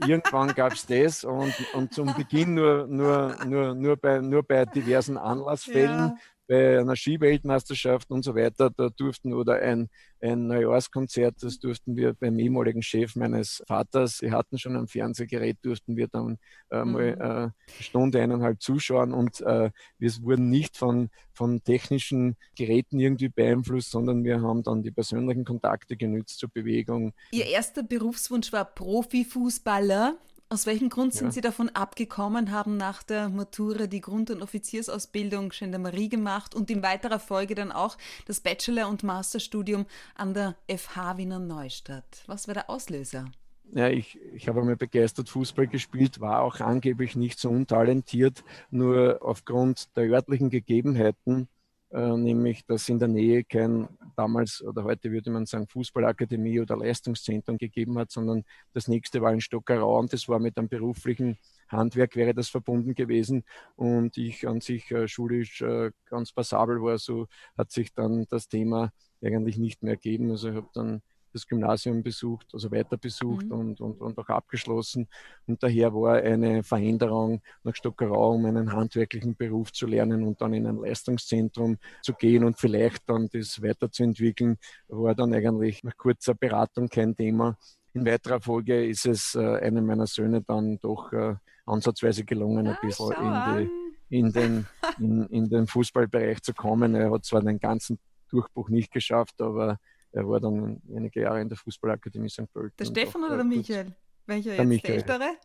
irgendwann 0.08 0.54
gab 0.56 0.72
es 0.72 0.86
das 0.86 1.22
und, 1.22 1.54
und 1.74 1.94
zum 1.94 2.12
Beginn 2.16 2.54
nur, 2.54 2.88
nur, 2.88 3.36
nur, 3.46 3.74
nur, 3.76 3.96
bei, 3.96 4.18
nur 4.18 4.42
bei 4.42 4.64
diversen 4.64 5.16
Anlassfällen. 5.16 5.98
Ja 5.98 6.16
bei 6.50 6.80
einer 6.80 6.96
Skiweltmeisterschaft 6.96 8.10
und 8.10 8.24
so 8.24 8.34
weiter, 8.34 8.70
da 8.70 8.88
durften 8.88 9.32
oder 9.32 9.62
ein, 9.62 9.88
ein 10.20 10.48
Neujahrskonzert, 10.48 11.36
das 11.42 11.60
durften 11.60 11.94
wir 11.94 12.12
beim 12.12 12.40
ehemaligen 12.40 12.82
Chef 12.82 13.14
meines 13.14 13.62
Vaters, 13.68 14.20
wir 14.20 14.32
hatten 14.32 14.58
schon 14.58 14.74
ein 14.74 14.88
Fernsehgerät, 14.88 15.58
durften 15.62 15.96
wir 15.96 16.08
dann 16.08 16.38
äh, 16.72 16.84
mhm. 16.84 16.92
mal 16.92 17.02
äh, 17.02 17.22
eine 17.22 17.52
Stunde, 17.78 18.20
eineinhalb 18.20 18.60
zuschauen 18.60 19.14
und 19.14 19.40
äh, 19.42 19.70
wir 19.98 20.10
wurden 20.22 20.50
nicht 20.50 20.76
von, 20.76 21.10
von 21.32 21.62
technischen 21.62 22.34
Geräten 22.56 22.98
irgendwie 22.98 23.28
beeinflusst, 23.28 23.92
sondern 23.92 24.24
wir 24.24 24.42
haben 24.42 24.64
dann 24.64 24.82
die 24.82 24.90
persönlichen 24.90 25.44
Kontakte 25.44 25.96
genützt 25.96 26.40
zur 26.40 26.48
Bewegung. 26.48 27.12
Ihr 27.30 27.46
erster 27.46 27.84
Berufswunsch 27.84 28.52
war 28.52 28.64
Profifußballer. 28.64 30.18
Aus 30.52 30.66
welchem 30.66 30.88
Grund 30.88 31.14
sind 31.14 31.28
ja. 31.28 31.30
Sie 31.30 31.40
davon 31.42 31.68
abgekommen, 31.68 32.50
haben 32.50 32.76
nach 32.76 33.04
der 33.04 33.28
Matura 33.28 33.86
die 33.86 34.00
Grund- 34.00 34.32
und 34.32 34.42
Offiziersausbildung 34.42 35.50
Gendarmerie 35.50 36.08
gemacht 36.08 36.56
und 36.56 36.72
in 36.72 36.82
weiterer 36.82 37.20
Folge 37.20 37.54
dann 37.54 37.70
auch 37.70 37.96
das 38.26 38.40
Bachelor- 38.40 38.88
und 38.88 39.04
Masterstudium 39.04 39.86
an 40.16 40.34
der 40.34 40.56
FH 40.66 41.18
Wiener 41.18 41.38
Neustadt? 41.38 42.24
Was 42.26 42.48
war 42.48 42.54
der 42.54 42.68
Auslöser? 42.68 43.26
Ja, 43.72 43.90
ich, 43.90 44.18
ich 44.34 44.48
habe 44.48 44.58
einmal 44.58 44.74
begeistert 44.74 45.28
Fußball 45.28 45.68
gespielt, 45.68 46.18
war 46.18 46.42
auch 46.42 46.58
angeblich 46.58 47.14
nicht 47.14 47.38
so 47.38 47.48
untalentiert, 47.48 48.42
nur 48.72 49.20
aufgrund 49.22 49.96
der 49.96 50.10
örtlichen 50.10 50.50
Gegebenheiten 50.50 51.46
äh, 51.92 52.16
nämlich 52.16 52.64
dass 52.66 52.88
in 52.88 53.00
der 53.00 53.08
Nähe 53.08 53.42
kein 53.42 53.88
damals 54.20 54.62
oder 54.62 54.84
heute 54.84 55.10
würde 55.10 55.30
man 55.30 55.46
sagen 55.46 55.66
Fußballakademie 55.66 56.60
oder 56.60 56.76
Leistungszentrum 56.76 57.56
gegeben 57.56 57.98
hat, 57.98 58.10
sondern 58.10 58.44
das 58.74 58.86
nächste 58.86 59.22
war 59.22 59.32
in 59.32 59.40
Stockerau 59.40 59.98
und 59.98 60.12
das 60.12 60.28
war 60.28 60.38
mit 60.38 60.58
einem 60.58 60.68
beruflichen 60.68 61.38
Handwerk 61.68 62.16
wäre 62.16 62.34
das 62.34 62.48
verbunden 62.48 62.94
gewesen 62.94 63.44
und 63.76 64.18
ich 64.18 64.46
an 64.46 64.60
sich 64.60 64.90
äh, 64.90 65.08
schulisch 65.08 65.62
äh, 65.62 65.90
ganz 66.04 66.32
passabel 66.32 66.82
war, 66.82 66.98
so 66.98 67.28
hat 67.56 67.70
sich 67.70 67.94
dann 67.94 68.26
das 68.28 68.48
Thema 68.48 68.92
eigentlich 69.22 69.56
nicht 69.56 69.82
mehr 69.82 69.92
ergeben. 69.92 70.30
Also 70.30 70.50
ich 70.50 70.56
habe 70.56 70.68
dann 70.74 71.02
das 71.32 71.46
Gymnasium 71.46 72.02
besucht, 72.02 72.48
also 72.52 72.70
weiter 72.70 72.96
besucht 72.96 73.46
mhm. 73.46 73.52
und, 73.52 73.80
und, 73.80 74.00
und 74.00 74.18
auch 74.18 74.28
abgeschlossen. 74.28 75.08
Und 75.46 75.62
daher 75.62 75.92
war 75.94 76.16
eine 76.16 76.62
Veränderung 76.62 77.42
nach 77.64 77.74
Stockerau, 77.74 78.34
um 78.34 78.46
einen 78.46 78.72
handwerklichen 78.72 79.36
Beruf 79.36 79.72
zu 79.72 79.86
lernen 79.86 80.24
und 80.24 80.40
dann 80.40 80.54
in 80.54 80.66
ein 80.66 80.76
Leistungszentrum 80.76 81.78
zu 82.02 82.14
gehen 82.14 82.44
und 82.44 82.58
vielleicht 82.58 83.08
dann 83.08 83.28
das 83.32 83.62
weiterzuentwickeln, 83.62 84.56
war 84.88 85.14
dann 85.14 85.34
eigentlich 85.34 85.82
nach 85.84 85.96
kurzer 85.96 86.34
Beratung 86.34 86.88
kein 86.88 87.16
Thema. 87.16 87.56
In 87.92 88.06
weiterer 88.06 88.40
Folge 88.40 88.86
ist 88.86 89.06
es 89.06 89.34
äh, 89.34 89.40
einem 89.40 89.86
meiner 89.86 90.06
Söhne 90.06 90.42
dann 90.42 90.78
doch 90.78 91.12
äh, 91.12 91.34
ansatzweise 91.66 92.24
gelungen, 92.24 92.66
ein 92.66 92.78
bisschen 92.80 93.12
in, 93.12 93.68
die, 94.08 94.16
in, 94.16 94.32
den, 94.32 94.66
in, 94.98 95.26
in 95.26 95.48
den 95.48 95.66
Fußballbereich 95.66 96.40
zu 96.42 96.54
kommen. 96.54 96.94
Er 96.94 97.10
hat 97.10 97.24
zwar 97.24 97.42
den 97.42 97.58
ganzen 97.58 97.98
Durchbruch 98.30 98.68
nicht 98.68 98.92
geschafft, 98.92 99.40
aber 99.40 99.78
er 100.12 100.28
war 100.28 100.40
dann 100.40 100.80
einige 100.94 101.22
Jahre 101.22 101.40
in 101.40 101.48
der 101.48 101.58
Fußballakademie 101.58 102.28
St. 102.28 102.52
Pölten. 102.52 102.76
Der 102.78 102.84
Stefan 102.84 103.24
oder 103.24 103.36
der 103.36 103.44
Michael? 103.44 103.94
Welcher 104.26 104.50
der 104.50 104.58
jetzt? 104.58 104.68
Michael. 104.68 105.02
Der 105.02 105.14
Ältere? 105.14 105.36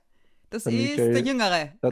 Das 0.50 0.64
der 0.64 0.74
ist 0.74 0.80
Michael, 0.80 1.14
der 1.14 1.22
Jüngere. 1.22 1.74
Der, 1.82 1.92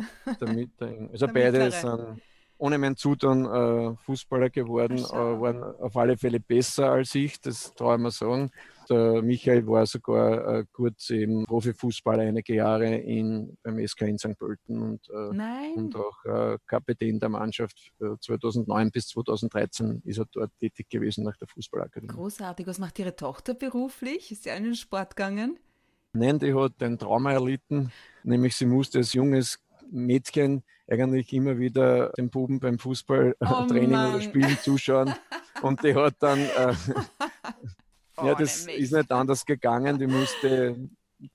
der, 0.79 1.09
also 1.11 1.27
beide 1.33 1.71
sind 1.71 2.21
ohne 2.57 2.77
mein 2.77 2.95
Zutun 2.95 3.45
äh, 3.45 3.95
Fußballer 4.05 4.49
geworden, 4.49 4.97
äh, 4.97 5.01
waren 5.01 5.63
auf 5.63 5.97
alle 5.97 6.17
Fälle 6.17 6.39
besser 6.39 6.91
als 6.91 7.13
ich, 7.15 7.41
das 7.41 7.73
traue 7.73 7.95
ich 7.95 8.01
mir 8.01 8.11
sagen. 8.11 8.51
Der 8.89 9.21
Michael 9.21 9.65
war 9.67 9.85
sogar 9.85 10.59
äh, 10.59 10.65
kurz 10.71 11.09
eben 11.09 11.45
Profifußballer 11.45 12.23
einige 12.23 12.55
Jahre 12.55 12.95
in, 12.95 13.57
beim 13.63 13.85
SK 13.85 14.01
in 14.01 14.17
St. 14.17 14.37
Pölten 14.37 14.81
und, 14.81 15.09
äh, 15.09 15.73
und 15.75 15.95
auch 15.95 16.25
äh, 16.25 16.57
Kapitän 16.67 17.19
der 17.19 17.29
Mannschaft. 17.29 17.93
2009 18.21 18.91
bis 18.91 19.07
2013 19.07 20.01
ist 20.05 20.19
er 20.19 20.25
dort 20.31 20.51
tätig 20.59 20.89
gewesen 20.89 21.23
nach 21.23 21.37
der 21.37 21.47
Fußballakademie. 21.47 22.13
Großartig. 22.13 22.67
Was 22.67 22.79
macht 22.79 22.99
Ihre 22.99 23.15
Tochter 23.15 23.53
beruflich? 23.53 24.31
Ist 24.31 24.43
sie 24.43 24.49
in 24.49 24.63
den 24.63 24.75
Sport 24.75 25.15
gegangen? 25.15 25.59
Nein, 26.13 26.37
die 26.37 26.53
hat 26.53 26.73
ein 26.81 26.99
Trauma 26.99 27.31
erlitten, 27.31 27.91
nämlich 28.23 28.55
sie 28.55 28.67
musste 28.67 28.99
als 28.99 29.13
junges 29.13 29.59
Mädchen 29.89 30.63
eigentlich 30.87 31.33
immer 31.33 31.57
wieder 31.57 32.09
den 32.09 32.29
Buben 32.29 32.59
beim 32.59 32.77
Fußballtraining 32.77 33.95
oh 33.95 34.09
oder 34.09 34.21
Spielen 34.21 34.57
zuschauen. 34.61 35.13
Und 35.61 35.83
die 35.83 35.95
hat 35.95 36.15
dann 36.19 36.39
äh, 36.39 36.73
ja, 38.21 38.35
das 38.35 38.67
ist 38.67 38.91
nicht 38.91 39.11
anders 39.11 39.45
gegangen. 39.45 39.97
Die 39.97 40.07
musste, 40.07 40.75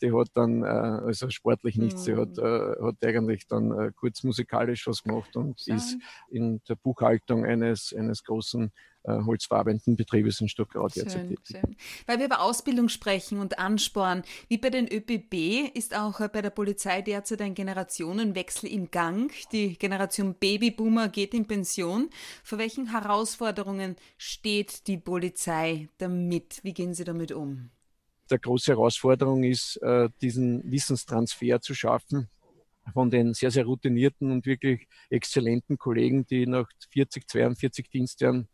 die 0.03 0.13
hat 0.13 0.29
dann, 0.35 0.63
äh, 0.63 0.67
also 0.67 1.31
sportlich 1.31 1.77
nichts, 1.77 2.05
sie 2.05 2.17
hat, 2.17 2.37
mhm. 2.37 2.45
äh, 2.45 2.87
hat 2.87 2.97
eigentlich 3.05 3.47
dann 3.47 3.73
äh, 3.73 3.93
kurz 3.95 4.23
musikalisch 4.23 4.87
was 4.87 5.03
gemacht 5.03 5.37
und 5.37 5.61
Schau. 5.61 5.75
ist 5.75 5.97
in 6.31 6.61
der 6.69 6.77
Buchhaltung 6.77 7.45
eines, 7.45 7.95
eines 7.97 8.25
großen 8.25 8.73
äh, 9.05 9.25
holzfarbenden 9.25 9.97
Betriebes 9.97 10.41
in 10.41 10.49
Stuttgart 10.49 10.95
derzeit 10.95 11.29
tätig. 11.29 11.47
Schön. 11.47 11.77
Weil 12.07 12.19
wir 12.19 12.27
über 12.27 12.41
Ausbildung 12.41 12.89
sprechen 12.89 13.39
und 13.39 13.59
Ansporn, 13.59 14.23
wie 14.49 14.59
bei 14.59 14.71
den 14.71 14.89
ÖBB 14.89 15.75
ist 15.75 15.97
auch 15.97 16.19
bei 16.29 16.43
der 16.43 16.51
Polizei 16.51 17.01
derzeit 17.03 17.41
ein 17.41 17.55
Generationenwechsel 17.55 18.69
im 18.71 18.91
Gang. 18.91 19.33
Die 19.53 19.79
Generation 19.79 20.35
Babyboomer 20.35 21.09
geht 21.09 21.33
in 21.33 21.47
Pension. 21.47 22.11
Vor 22.43 22.59
welchen 22.59 22.91
Herausforderungen 22.91 23.97
steht 24.17 24.87
die 24.89 24.99
Polizei 24.99 25.89
damit? 25.99 26.61
Wie 26.63 26.75
gehen 26.75 26.93
Sie 26.93 27.05
damit 27.05 27.33
um? 27.33 27.71
Der 28.31 28.39
große 28.39 28.73
Herausforderung 28.73 29.45
ist, 29.45 29.77
äh, 29.83 30.09
diesen 30.21 30.71
Wissenstransfer 30.71 31.61
zu 31.61 31.75
schaffen 31.75 32.29
von 32.93 33.11
den 33.11 33.35
sehr, 33.35 33.51
sehr 33.51 33.65
routinierten 33.65 34.31
und 34.31 34.47
wirklich 34.47 34.89
exzellenten 35.11 35.79
Kollegen, 35.79 36.27
die 36.27 36.47
nach 36.47 36.69
40, 36.91 37.29
42 37.29 37.91
Dienstjahren 37.91 38.49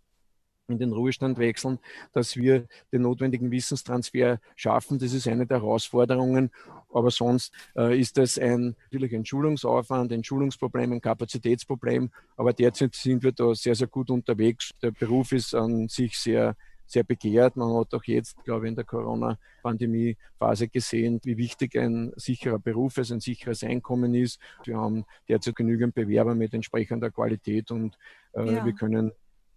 in 0.69 0.79
den 0.79 0.93
Ruhestand 0.93 1.39
wechseln, 1.39 1.79
dass 2.13 2.37
wir 2.37 2.67
den 2.93 3.03
notwendigen 3.03 3.51
Wissenstransfer 3.51 4.41
schaffen. 4.57 4.99
Das 4.99 5.13
ist 5.13 5.29
eine 5.29 5.47
der 5.47 5.61
Herausforderungen. 5.61 6.51
Aber 6.93 7.11
sonst 7.11 7.53
äh, 7.77 7.99
ist 7.99 8.17
das 8.17 8.39
ein, 8.39 8.77
natürlich 8.85 9.15
ein 9.15 9.27
Schulungsaufwand, 9.27 10.13
ein 10.13 10.25
Schulungsproblem, 10.25 10.93
ein 10.93 11.01
Kapazitätsproblem. 11.01 12.11
Aber 12.37 12.53
derzeit 12.53 12.95
sind 12.95 13.23
wir 13.23 13.33
da 13.33 13.55
sehr, 13.55 13.75
sehr 13.75 13.89
gut 13.89 14.11
unterwegs. 14.11 14.71
Der 14.81 14.93
Beruf 14.93 15.33
ist 15.33 15.55
an 15.55 15.89
sich 15.89 16.17
sehr, 16.17 16.57
sehr 16.87 17.05
begehrt. 17.05 17.57
Man 17.57 17.75
hat 17.75 17.95
auch 17.95 18.05
jetzt, 18.05 18.43
glaube 18.45 18.67
ich, 18.67 18.71
in 18.71 18.77
der 18.77 18.85
Corona-Pandemie-Phase 18.85 20.69
gesehen, 20.69 21.21
wie 21.25 21.37
wichtig 21.37 21.77
ein 21.79 22.13
sicherer 22.17 22.59
Beruf 22.59 22.99
ist, 22.99 23.13
ein 23.13 23.21
sicheres 23.21 23.63
Einkommen 23.63 24.15
ist. 24.15 24.41
Wir 24.65 24.77
haben 24.77 25.05
derzeit 25.29 25.57
genügend 25.57 25.95
Bewerber 25.95 26.35
mit 26.35 26.55
entsprechender 26.55 27.11
Qualität 27.11 27.71
und 27.71 27.97
äh, 28.35 28.55
ja. 28.55 28.65
wir 28.65 28.73
können 28.75 29.13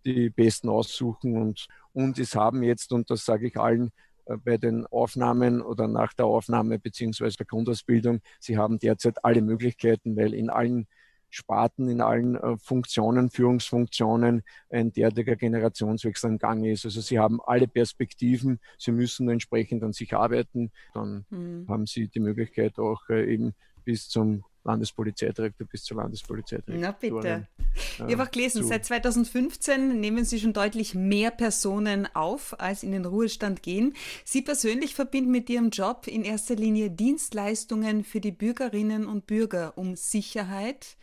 die 0.06 0.30
Besten 0.30 0.70
aussuchen 0.70 1.38
und, 1.38 1.68
und 1.94 2.18
es 2.18 2.36
haben 2.36 2.64
jetzt, 2.64 2.94
und 2.94 3.10
das 3.10 3.26
sage 3.26 3.48
ich 3.48 3.58
allen, 3.58 3.92
äh, 4.26 4.38
bei 4.38 4.58
den 4.58 4.86
Aufnahmen 4.88 5.62
oder 5.62 5.88
nach 5.88 6.14
der 6.14 6.26
Aufnahme 6.26 6.80
beziehungsweise 6.80 7.38
der 7.38 7.46
Grundausbildung, 7.46 8.22
sie 8.40 8.58
haben 8.58 8.80
derzeit 8.80 9.24
alle 9.24 9.42
Möglichkeiten, 9.42 10.16
weil 10.16 10.34
in 10.34 10.50
allen 10.50 10.88
Sparten, 11.30 11.90
in 11.90 12.02
allen 12.02 12.36
äh, 12.36 12.58
Funktionen, 12.58 13.30
Führungsfunktionen 13.30 14.44
ein 14.70 14.92
derartiger 14.92 15.36
Generationswechsel 15.36 16.32
im 16.32 16.38
Gang 16.38 16.66
ist. 16.66 16.86
Also 16.86 17.02
sie 17.02 17.20
haben 17.20 17.40
alle 17.42 17.68
Perspektiven, 17.68 18.60
sie 18.78 18.92
müssen 18.92 19.30
entsprechend 19.30 19.84
an 19.84 19.94
sich 19.94 20.14
arbeiten, 20.16 20.72
dann 20.94 21.26
mhm. 21.30 21.66
haben 21.68 21.86
sie 21.86 22.08
die 22.08 22.20
Möglichkeit 22.20 22.80
auch 22.80 23.10
äh, 23.10 23.34
eben 23.34 23.54
bis 23.84 24.10
zum 24.10 24.44
Landespolizeidirektor 24.68 25.66
bis 25.66 25.84
zur 25.84 25.98
Landespolizeidirektorin. 25.98 26.82
Na 26.82 26.92
bitte. 26.92 27.48
ich 27.76 28.00
habe 28.02 28.24
auch 28.24 28.32
gelesen, 28.32 28.68
seit 28.68 28.86
2015 28.86 30.00
nehmen 30.00 30.26
Sie 30.26 30.40
schon 30.40 30.54
deutlich 30.54 30.94
mehr 30.94 31.32
Personen 31.32 32.08
auf, 32.14 32.60
als 32.60 32.84
in 32.84 32.92
den 32.92 33.06
Ruhestand 33.06 33.64
gehen. 33.64 33.96
Sie 34.26 34.42
persönlich 34.42 34.94
verbinden 34.94 35.32
mit 35.32 35.50
Ihrem 35.50 35.70
Job 35.70 36.08
in 36.08 36.24
erster 36.24 36.56
Linie 36.56 36.92
Dienstleistungen 36.92 38.04
für 38.04 38.20
die 38.20 38.34
Bürgerinnen 38.34 39.08
und 39.08 39.26
Bürger, 39.26 39.78
um 39.78 39.96
Sicherheit 39.96 40.98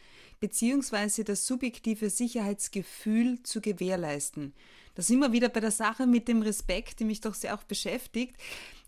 bzw. 0.49 1.25
das 1.25 1.47
subjektive 1.47 2.11
Sicherheitsgefühl 2.11 3.43
zu 3.43 3.61
gewährleisten. 3.61 4.53
Da 4.95 5.03
sind 5.03 5.21
wir 5.21 5.33
wieder 5.33 5.49
bei 5.49 5.61
der 5.61 5.71
Sache 5.71 6.07
mit 6.07 6.29
dem 6.29 6.43
Respekt, 6.43 7.01
die 7.01 7.05
mich 7.05 7.21
doch 7.21 7.35
sehr 7.35 7.55
auch 7.55 7.65
beschäftigt. 7.65 8.37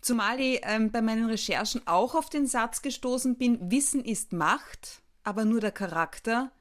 Zumal 0.01 0.39
ich 0.39 0.61
ähm, 0.63 0.91
bei 0.91 1.01
meinen 1.01 1.25
Recherchen 1.25 1.81
auch 1.85 2.15
auf 2.15 2.29
den 2.29 2.45
Satz 2.47 2.81
gestoßen 2.81 3.37
bin, 3.37 3.71
Wissen 3.71 4.05
ist 4.05 4.33
Macht, 4.33 5.01
aber 5.23 5.43
nur 5.45 5.59
der 5.59 5.71
Charakter 5.71 6.51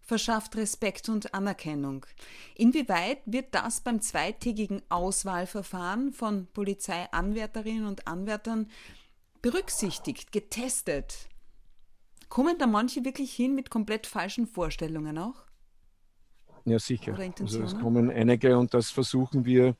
verschafft 0.00 0.56
Respekt 0.56 1.08
und 1.08 1.34
Anerkennung. 1.34 2.06
Inwieweit 2.54 3.18
wird 3.26 3.54
das 3.54 3.80
beim 3.80 4.00
zweitägigen 4.00 4.82
Auswahlverfahren 4.88 6.12
von 6.12 6.46
Polizeianwärterinnen 6.52 7.86
und 7.86 8.06
Anwärtern 8.06 8.70
berücksichtigt, 9.42 10.30
getestet? 10.30 11.28
Kommen 12.28 12.58
da 12.58 12.66
manche 12.66 13.04
wirklich 13.04 13.32
hin 13.34 13.54
mit 13.54 13.70
komplett 13.70 14.06
falschen 14.06 14.46
Vorstellungen 14.46 15.18
auch? 15.18 15.44
Ja, 16.64 16.78
sicher. 16.78 17.20
Also 17.40 17.62
es 17.62 17.74
kommen 17.76 18.10
einige 18.10 18.56
und 18.58 18.72
das 18.74 18.90
versuchen 18.90 19.44
wir 19.44 19.76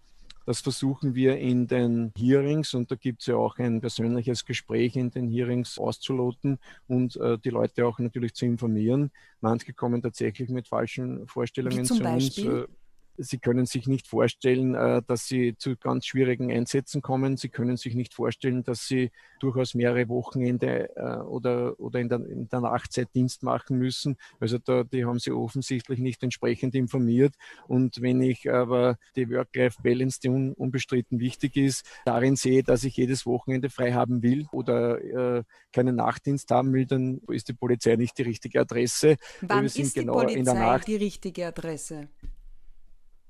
Das 0.46 0.60
versuchen 0.60 1.14
wir 1.14 1.38
in 1.38 1.66
den 1.66 2.12
Hearings 2.18 2.74
und 2.74 2.90
da 2.90 2.96
gibt 2.96 3.22
es 3.22 3.28
ja 3.28 3.36
auch 3.36 3.58
ein 3.58 3.80
persönliches 3.80 4.44
Gespräch 4.44 4.94
in 4.96 5.10
den 5.10 5.28
Hearings 5.28 5.78
auszuloten 5.78 6.58
und 6.86 7.16
äh, 7.16 7.38
die 7.38 7.50
Leute 7.50 7.86
auch 7.86 7.98
natürlich 7.98 8.34
zu 8.34 8.44
informieren. 8.44 9.10
Manche 9.40 9.72
kommen 9.72 10.02
tatsächlich 10.02 10.50
mit 10.50 10.68
falschen 10.68 11.26
Vorstellungen 11.28 11.90
zu 11.90 12.02
Beispiel? 12.02 12.50
uns. 12.50 12.68
Äh, 12.70 12.74
Sie 13.16 13.38
können 13.38 13.66
sich 13.66 13.86
nicht 13.86 14.06
vorstellen, 14.06 14.74
äh, 14.74 15.02
dass 15.06 15.26
Sie 15.26 15.56
zu 15.56 15.76
ganz 15.76 16.06
schwierigen 16.06 16.50
Einsätzen 16.50 17.02
kommen. 17.02 17.36
Sie 17.36 17.48
können 17.48 17.76
sich 17.76 17.94
nicht 17.94 18.14
vorstellen, 18.14 18.64
dass 18.64 18.86
Sie 18.86 19.10
durchaus 19.40 19.74
mehrere 19.74 20.08
Wochenende 20.08 20.90
äh, 20.96 21.18
oder, 21.22 21.78
oder 21.78 22.00
in, 22.00 22.08
der, 22.08 22.26
in 22.26 22.48
der 22.48 22.60
Nachtzeit 22.60 23.08
Dienst 23.14 23.42
machen 23.42 23.78
müssen. 23.78 24.16
Also 24.40 24.58
da, 24.58 24.84
die 24.84 25.04
haben 25.04 25.18
Sie 25.18 25.30
offensichtlich 25.30 25.98
nicht 25.98 26.22
entsprechend 26.22 26.74
informiert. 26.74 27.34
Und 27.68 28.00
wenn 28.02 28.20
ich 28.22 28.50
aber 28.50 28.96
die 29.16 29.28
Work-Life-Balance, 29.30 30.20
die 30.22 30.28
un, 30.28 30.52
unbestritten 30.52 31.20
wichtig 31.20 31.56
ist, 31.56 31.86
darin 32.04 32.36
sehe, 32.36 32.62
dass 32.62 32.84
ich 32.84 32.96
jedes 32.96 33.26
Wochenende 33.26 33.70
frei 33.70 33.92
haben 33.92 34.22
will 34.22 34.46
oder 34.52 35.38
äh, 35.38 35.42
keinen 35.72 35.96
Nachtdienst 35.96 36.50
haben 36.50 36.72
will, 36.72 36.86
dann 36.86 37.20
ist 37.28 37.48
die 37.48 37.54
Polizei 37.54 37.96
nicht 37.96 38.18
die 38.18 38.22
richtige 38.22 38.60
Adresse. 38.60 39.16
Wann 39.40 39.64
ist 39.64 39.76
die 39.76 40.00
genau 40.00 40.14
Polizei 40.14 40.78
die 40.86 40.96
richtige 40.96 41.46
Adresse? 41.46 42.08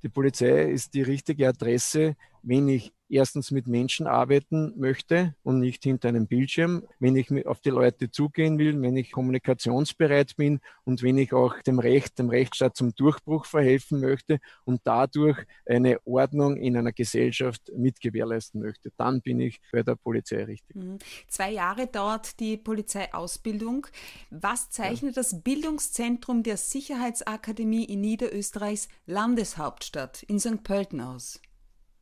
Die 0.05 0.11
Polizei 0.11 0.65
ist 0.71 0.93
die 0.93 1.01
richtige 1.01 1.49
Adresse, 1.49 2.15
wenn 2.43 2.69
ich 2.69 2.93
erstens 3.15 3.51
mit 3.51 3.67
Menschen 3.67 4.07
arbeiten 4.07 4.73
möchte 4.77 5.35
und 5.43 5.61
nicht 5.61 5.85
hinter 5.85 6.09
einem 6.09 6.27
Bildschirm, 6.27 6.83
wenn 6.99 7.17
ich 7.17 7.47
auf 7.47 7.61
die 7.61 7.71
Leute 7.71 8.11
zugehen 8.11 8.59
will, 8.59 8.81
wenn 8.83 8.97
ich 8.97 9.13
kommunikationsbereit 9.13 10.37
bin 10.37 10.61
und 10.85 11.03
wenn 11.03 11.19
ich 11.19 11.33
auch 11.33 11.61
dem 11.63 11.79
Recht, 11.79 12.19
dem 12.19 12.29
Rechtsstaat 12.29 12.77
zum 12.77 12.95
Durchbruch 12.95 13.47
verhelfen 13.47 14.01
möchte 14.01 14.41
und 14.65 14.81
dadurch 14.85 15.39
eine 15.67 15.99
Ordnung 16.05 16.57
in 16.57 16.77
einer 16.77 16.93
Gesellschaft 16.93 17.71
mitgewährleisten 17.75 18.61
möchte, 18.61 18.91
dann 18.97 19.21
bin 19.21 19.41
ich 19.41 19.61
bei 19.73 19.83
der 19.83 19.95
Polizei 19.95 20.45
richtig. 20.45 20.77
Mhm. 20.77 20.99
Zwei 21.29 21.53
Jahre 21.53 21.87
dauert 21.87 22.41
die 22.41 22.57
Polizeiausbildung. 22.57 23.87
Was 24.31 24.71
zeichnet 24.71 25.17
ja. 25.17 25.23
das 25.23 25.43
Bildungszentrum 25.43 26.43
der 26.43 26.57
Sicherheitsakademie 26.57 27.85
in 27.85 28.01
Niederösterreichs 28.01 28.89
Landeshauptstadt 29.07 30.23
in 30.25 30.41
St. 30.41 30.63
Pölten 30.63 31.01
aus? 31.01 31.41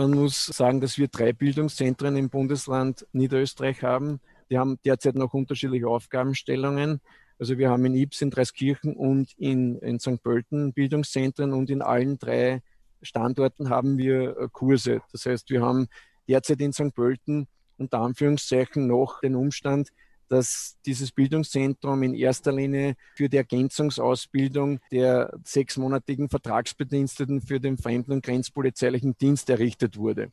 Man 0.02 0.10
muss 0.14 0.46
sagen, 0.46 0.80
dass 0.80 0.98
wir 0.98 1.06
drei 1.06 1.32
Bildungszentren 1.32 2.16
im 2.16 2.28
Bundesland 2.28 3.06
Niederösterreich 3.12 3.84
haben. 3.84 4.18
Die 4.50 4.58
haben 4.58 4.80
derzeit 4.84 5.14
noch 5.14 5.32
unterschiedliche 5.32 5.86
Aufgabenstellungen. 5.86 7.00
Also 7.38 7.56
wir 7.56 7.70
haben 7.70 7.84
in 7.84 7.94
Ibs, 7.94 8.20
in 8.20 8.30
Dreiskirchen 8.30 8.96
und 8.96 9.32
in, 9.38 9.76
in 9.76 10.00
St. 10.00 10.20
Pölten 10.20 10.72
Bildungszentren 10.72 11.52
und 11.52 11.70
in 11.70 11.82
allen 11.82 12.18
drei 12.18 12.62
Standorten 13.00 13.70
haben 13.70 13.96
wir 13.96 14.36
äh, 14.36 14.48
Kurse. 14.50 15.02
Das 15.12 15.24
heißt, 15.24 15.50
wir 15.50 15.62
haben 15.62 15.86
derzeit 16.26 16.60
in 16.60 16.72
St. 16.72 16.92
Pölten 16.92 17.46
unter 17.78 18.00
Anführungszeichen 18.00 18.88
noch 18.88 19.20
den 19.20 19.36
Umstand, 19.36 19.90
dass 20.32 20.78
dieses 20.86 21.12
Bildungszentrum 21.12 22.02
in 22.02 22.14
erster 22.14 22.52
Linie 22.52 22.94
für 23.14 23.28
die 23.28 23.36
Ergänzungsausbildung 23.36 24.80
der 24.90 25.38
sechsmonatigen 25.44 26.30
Vertragsbediensteten 26.30 27.42
für 27.42 27.60
den 27.60 27.76
Fremden- 27.76 28.12
und 28.12 28.24
Grenzpolizeilichen 28.24 29.14
Dienst 29.18 29.50
errichtet 29.50 29.98
wurde. 29.98 30.32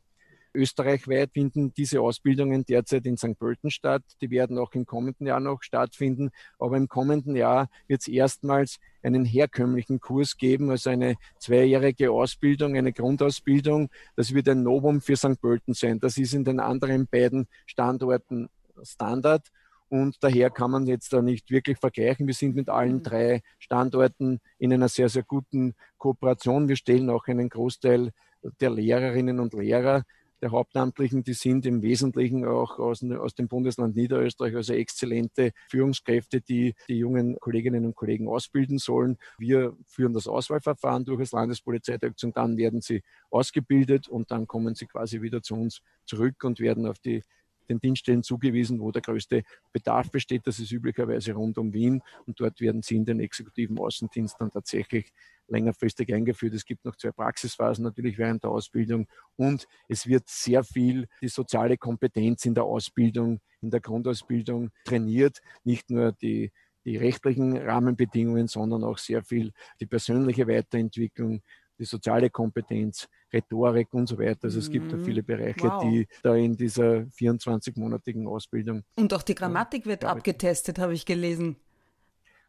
Österreichweit 0.54 1.32
finden 1.34 1.74
diese 1.74 2.00
Ausbildungen 2.00 2.64
derzeit 2.64 3.04
in 3.04 3.18
St. 3.18 3.38
Pölten 3.38 3.70
statt. 3.70 4.02
Die 4.22 4.30
werden 4.30 4.56
auch 4.56 4.72
im 4.72 4.86
kommenden 4.86 5.26
Jahr 5.26 5.38
noch 5.38 5.62
stattfinden. 5.62 6.30
Aber 6.58 6.78
im 6.78 6.88
kommenden 6.88 7.36
Jahr 7.36 7.68
wird 7.86 8.00
es 8.00 8.08
erstmals 8.08 8.78
einen 9.02 9.26
herkömmlichen 9.26 10.00
Kurs 10.00 10.38
geben, 10.38 10.70
also 10.70 10.88
eine 10.88 11.16
zweijährige 11.38 12.10
Ausbildung, 12.10 12.74
eine 12.74 12.94
Grundausbildung. 12.94 13.90
Das 14.16 14.32
wird 14.32 14.48
ein 14.48 14.62
Novum 14.62 15.02
für 15.02 15.16
St. 15.16 15.40
Pölten 15.40 15.74
sein. 15.74 16.00
Das 16.00 16.16
ist 16.16 16.32
in 16.32 16.44
den 16.44 16.58
anderen 16.58 17.06
beiden 17.06 17.46
Standorten 17.66 18.48
Standard. 18.82 19.50
Und 19.90 20.16
daher 20.20 20.50
kann 20.50 20.70
man 20.70 20.86
jetzt 20.86 21.12
da 21.12 21.20
nicht 21.20 21.50
wirklich 21.50 21.76
vergleichen. 21.78 22.28
Wir 22.28 22.34
sind 22.34 22.54
mit 22.54 22.68
allen 22.68 22.98
mhm. 22.98 23.02
drei 23.02 23.42
Standorten 23.58 24.40
in 24.56 24.72
einer 24.72 24.88
sehr, 24.88 25.08
sehr 25.08 25.24
guten 25.24 25.74
Kooperation. 25.98 26.68
Wir 26.68 26.76
stellen 26.76 27.10
auch 27.10 27.26
einen 27.26 27.48
Großteil 27.48 28.12
der 28.60 28.70
Lehrerinnen 28.70 29.40
und 29.40 29.52
Lehrer 29.52 30.04
der 30.40 30.52
Hauptamtlichen, 30.52 31.22
die 31.22 31.34
sind 31.34 31.66
im 31.66 31.82
Wesentlichen 31.82 32.46
auch 32.46 32.78
aus, 32.78 33.04
aus, 33.04 33.34
dem 33.34 33.48
Bundesland 33.48 33.94
Niederösterreich, 33.94 34.54
also 34.54 34.72
exzellente 34.72 35.52
Führungskräfte, 35.68 36.40
die 36.40 36.74
die 36.88 36.98
jungen 36.98 37.38
Kolleginnen 37.40 37.84
und 37.84 37.94
Kollegen 37.94 38.28
ausbilden 38.28 38.78
sollen. 38.78 39.18
Wir 39.38 39.76
führen 39.86 40.14
das 40.14 40.26
Auswahlverfahren 40.26 41.04
durch 41.04 41.20
als 41.20 41.32
Landespolizeidirektion, 41.32 42.32
dann 42.32 42.56
werden 42.56 42.80
sie 42.80 43.02
ausgebildet 43.30 44.08
und 44.08 44.30
dann 44.30 44.46
kommen 44.46 44.74
sie 44.74 44.86
quasi 44.86 45.20
wieder 45.20 45.42
zu 45.42 45.54
uns 45.54 45.82
zurück 46.06 46.42
und 46.44 46.60
werden 46.60 46.86
auf 46.86 46.98
die 46.98 47.22
den 47.70 47.80
Dienststellen 47.80 48.22
zugewiesen, 48.22 48.80
wo 48.80 48.90
der 48.90 49.02
größte 49.02 49.42
Bedarf 49.72 50.10
besteht. 50.10 50.46
Das 50.46 50.58
ist 50.58 50.72
üblicherweise 50.72 51.32
rund 51.32 51.56
um 51.56 51.72
Wien 51.72 52.02
und 52.26 52.38
dort 52.40 52.60
werden 52.60 52.82
sie 52.82 52.96
in 52.96 53.04
den 53.04 53.20
exekutiven 53.20 53.78
Außendienst 53.78 54.36
dann 54.38 54.50
tatsächlich 54.50 55.12
längerfristig 55.48 56.12
eingeführt. 56.12 56.54
Es 56.54 56.64
gibt 56.64 56.84
noch 56.84 56.96
zwei 56.96 57.12
Praxisphasen 57.12 57.84
natürlich 57.84 58.18
während 58.18 58.44
der 58.44 58.50
Ausbildung 58.50 59.06
und 59.36 59.66
es 59.88 60.06
wird 60.06 60.28
sehr 60.28 60.64
viel 60.64 61.06
die 61.22 61.28
soziale 61.28 61.78
Kompetenz 61.78 62.44
in 62.44 62.54
der 62.54 62.64
Ausbildung, 62.64 63.40
in 63.62 63.70
der 63.70 63.80
Grundausbildung 63.80 64.70
trainiert, 64.84 65.40
nicht 65.64 65.90
nur 65.90 66.12
die 66.12 66.52
die 66.84 66.96
rechtlichen 66.96 67.56
Rahmenbedingungen, 67.56 68.48
sondern 68.48 68.84
auch 68.84 68.98
sehr 68.98 69.22
viel 69.22 69.52
die 69.80 69.86
persönliche 69.86 70.48
Weiterentwicklung, 70.48 71.42
die 71.80 71.86
soziale 71.86 72.30
Kompetenz, 72.30 73.08
Rhetorik 73.32 73.92
und 73.92 74.06
so 74.06 74.18
weiter. 74.18 74.44
Also 74.44 74.58
es 74.58 74.70
gibt 74.70 74.92
da 74.92 74.96
mhm. 74.96 75.04
viele 75.04 75.22
Bereiche, 75.22 75.64
wow. 75.64 75.82
die 75.82 76.06
da 76.22 76.34
in 76.36 76.56
dieser 76.56 77.06
24-monatigen 77.18 78.28
Ausbildung. 78.28 78.84
Und 78.96 79.12
auch 79.14 79.22
die 79.22 79.34
Grammatik 79.34 79.86
wird 79.86 80.04
abgetestet, 80.04 80.78
habe 80.78 80.92
ich 80.92 81.06
gelesen. 81.06 81.56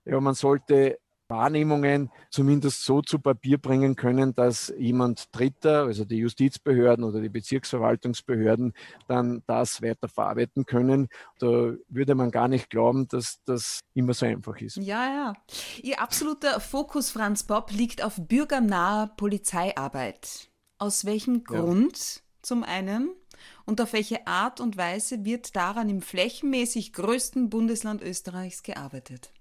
Ja, 0.06 0.20
man 0.20 0.34
sollte 0.34 1.00
Wahrnehmungen 1.32 2.12
zumindest 2.30 2.84
so 2.84 3.02
zu 3.02 3.20
Papier 3.20 3.58
bringen 3.58 3.96
können, 3.96 4.36
dass 4.36 4.72
jemand 4.78 5.26
Dritter, 5.32 5.86
also 5.86 6.04
die 6.04 6.18
Justizbehörden 6.18 7.06
oder 7.06 7.22
die 7.22 7.30
Bezirksverwaltungsbehörden, 7.30 8.74
dann 9.08 9.42
das 9.48 9.82
weiter 9.82 10.10
verarbeiten 10.10 10.66
können. 10.66 11.08
Da 11.40 11.74
würde 11.88 12.16
man 12.16 12.32
gar 12.32 12.50
nicht 12.50 12.70
glauben, 12.70 13.08
dass 13.08 13.40
das 13.46 13.80
immer 13.94 14.14
so 14.14 14.26
einfach 14.26 14.60
ist. 14.60 14.76
Ja, 14.76 15.06
ja. 15.06 15.34
Ihr 15.82 16.02
absoluter 16.02 16.60
Fokus, 16.60 17.10
Franz 17.10 17.44
Bob, 17.44 17.72
liegt 17.72 18.04
auf 18.04 18.18
bürgernaher 18.18 19.08
Polizeiarbeit. 19.16 20.50
Aus 20.78 21.06
welchem 21.06 21.44
Grund 21.44 21.98
ja. 21.98 22.22
zum 22.42 22.64
einen? 22.64 23.12
Und 23.66 23.82
auf 23.82 23.94
welche 23.94 24.28
Art 24.28 24.60
und 24.60 24.78
Weise 24.78 25.24
wird 25.26 25.56
daran 25.56 25.90
im 25.90 26.02
flächenmäßig 26.02 26.94
größten 26.94 27.50
Bundesland 27.50 28.02
Österreichs 28.02 28.64
gearbeitet? 28.64 29.32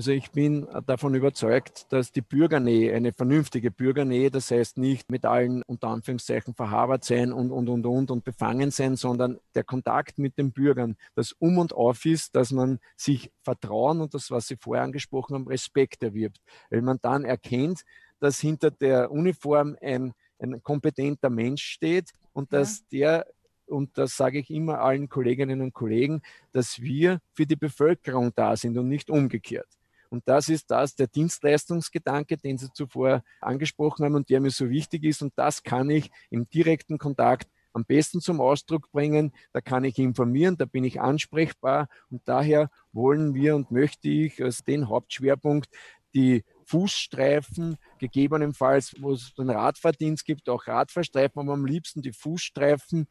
Also 0.00 0.12
ich 0.12 0.30
bin 0.30 0.66
davon 0.86 1.14
überzeugt, 1.14 1.92
dass 1.92 2.10
die 2.10 2.22
Bürgernähe, 2.22 2.94
eine 2.94 3.12
vernünftige 3.12 3.70
Bürgernähe, 3.70 4.30
das 4.30 4.50
heißt 4.50 4.78
nicht 4.78 5.10
mit 5.10 5.26
allen 5.26 5.62
unter 5.64 5.88
Anführungszeichen 5.88 6.54
verhabert 6.54 7.04
sein 7.04 7.34
und, 7.34 7.50
und, 7.50 7.68
und, 7.68 7.84
und 7.84 8.10
und 8.10 8.24
befangen 8.24 8.70
sein, 8.70 8.96
sondern 8.96 9.38
der 9.54 9.62
Kontakt 9.62 10.16
mit 10.18 10.38
den 10.38 10.52
Bürgern, 10.52 10.96
das 11.16 11.32
Um 11.32 11.58
und 11.58 11.74
Auf 11.74 12.06
ist, 12.06 12.34
dass 12.34 12.50
man 12.50 12.80
sich 12.96 13.30
Vertrauen 13.42 14.00
und 14.00 14.14
das, 14.14 14.30
was 14.30 14.46
Sie 14.46 14.56
vorher 14.56 14.84
angesprochen 14.84 15.34
haben, 15.34 15.46
Respekt 15.46 16.02
erwirbt. 16.02 16.40
Weil 16.70 16.80
man 16.80 16.98
dann 17.02 17.26
erkennt, 17.26 17.82
dass 18.20 18.40
hinter 18.40 18.70
der 18.70 19.10
Uniform 19.10 19.76
ein, 19.82 20.14
ein 20.38 20.62
kompetenter 20.62 21.28
Mensch 21.28 21.62
steht 21.62 22.12
und 22.32 22.54
dass 22.54 22.88
der 22.88 23.26
und 23.66 23.98
das 23.98 24.16
sage 24.16 24.38
ich 24.38 24.50
immer 24.50 24.80
allen 24.80 25.10
Kolleginnen 25.10 25.60
und 25.60 25.74
Kollegen, 25.74 26.22
dass 26.52 26.80
wir 26.80 27.20
für 27.34 27.46
die 27.46 27.54
Bevölkerung 27.54 28.32
da 28.34 28.56
sind 28.56 28.78
und 28.78 28.88
nicht 28.88 29.10
umgekehrt. 29.10 29.68
Und 30.10 30.28
das 30.28 30.48
ist 30.48 30.70
das, 30.70 30.96
der 30.96 31.06
Dienstleistungsgedanke, 31.06 32.36
den 32.36 32.58
Sie 32.58 32.72
zuvor 32.72 33.22
angesprochen 33.40 34.04
haben 34.04 34.16
und 34.16 34.28
der 34.28 34.40
mir 34.40 34.50
so 34.50 34.68
wichtig 34.68 35.04
ist. 35.04 35.22
Und 35.22 35.32
das 35.36 35.62
kann 35.62 35.88
ich 35.88 36.10
im 36.30 36.48
direkten 36.50 36.98
Kontakt 36.98 37.48
am 37.72 37.84
besten 37.84 38.20
zum 38.20 38.40
Ausdruck 38.40 38.90
bringen. 38.90 39.32
Da 39.52 39.60
kann 39.60 39.84
ich 39.84 39.98
informieren, 39.98 40.56
da 40.56 40.64
bin 40.64 40.84
ich 40.84 41.00
ansprechbar. 41.00 41.88
Und 42.10 42.22
daher 42.24 42.70
wollen 42.92 43.34
wir 43.34 43.54
und 43.54 43.70
möchte 43.70 44.08
ich 44.08 44.42
als 44.42 44.64
den 44.64 44.88
Hauptschwerpunkt 44.88 45.68
die 46.12 46.44
Fußstreifen, 46.64 47.76
gegebenenfalls, 47.98 48.94
wo 49.00 49.12
es 49.12 49.34
den 49.34 49.50
Radfahrdienst 49.50 50.24
gibt, 50.24 50.48
auch 50.48 50.66
Radfahrstreifen, 50.66 51.40
aber 51.40 51.52
am 51.52 51.66
liebsten 51.66 52.02
die 52.02 52.12
Fußstreifen 52.12 53.06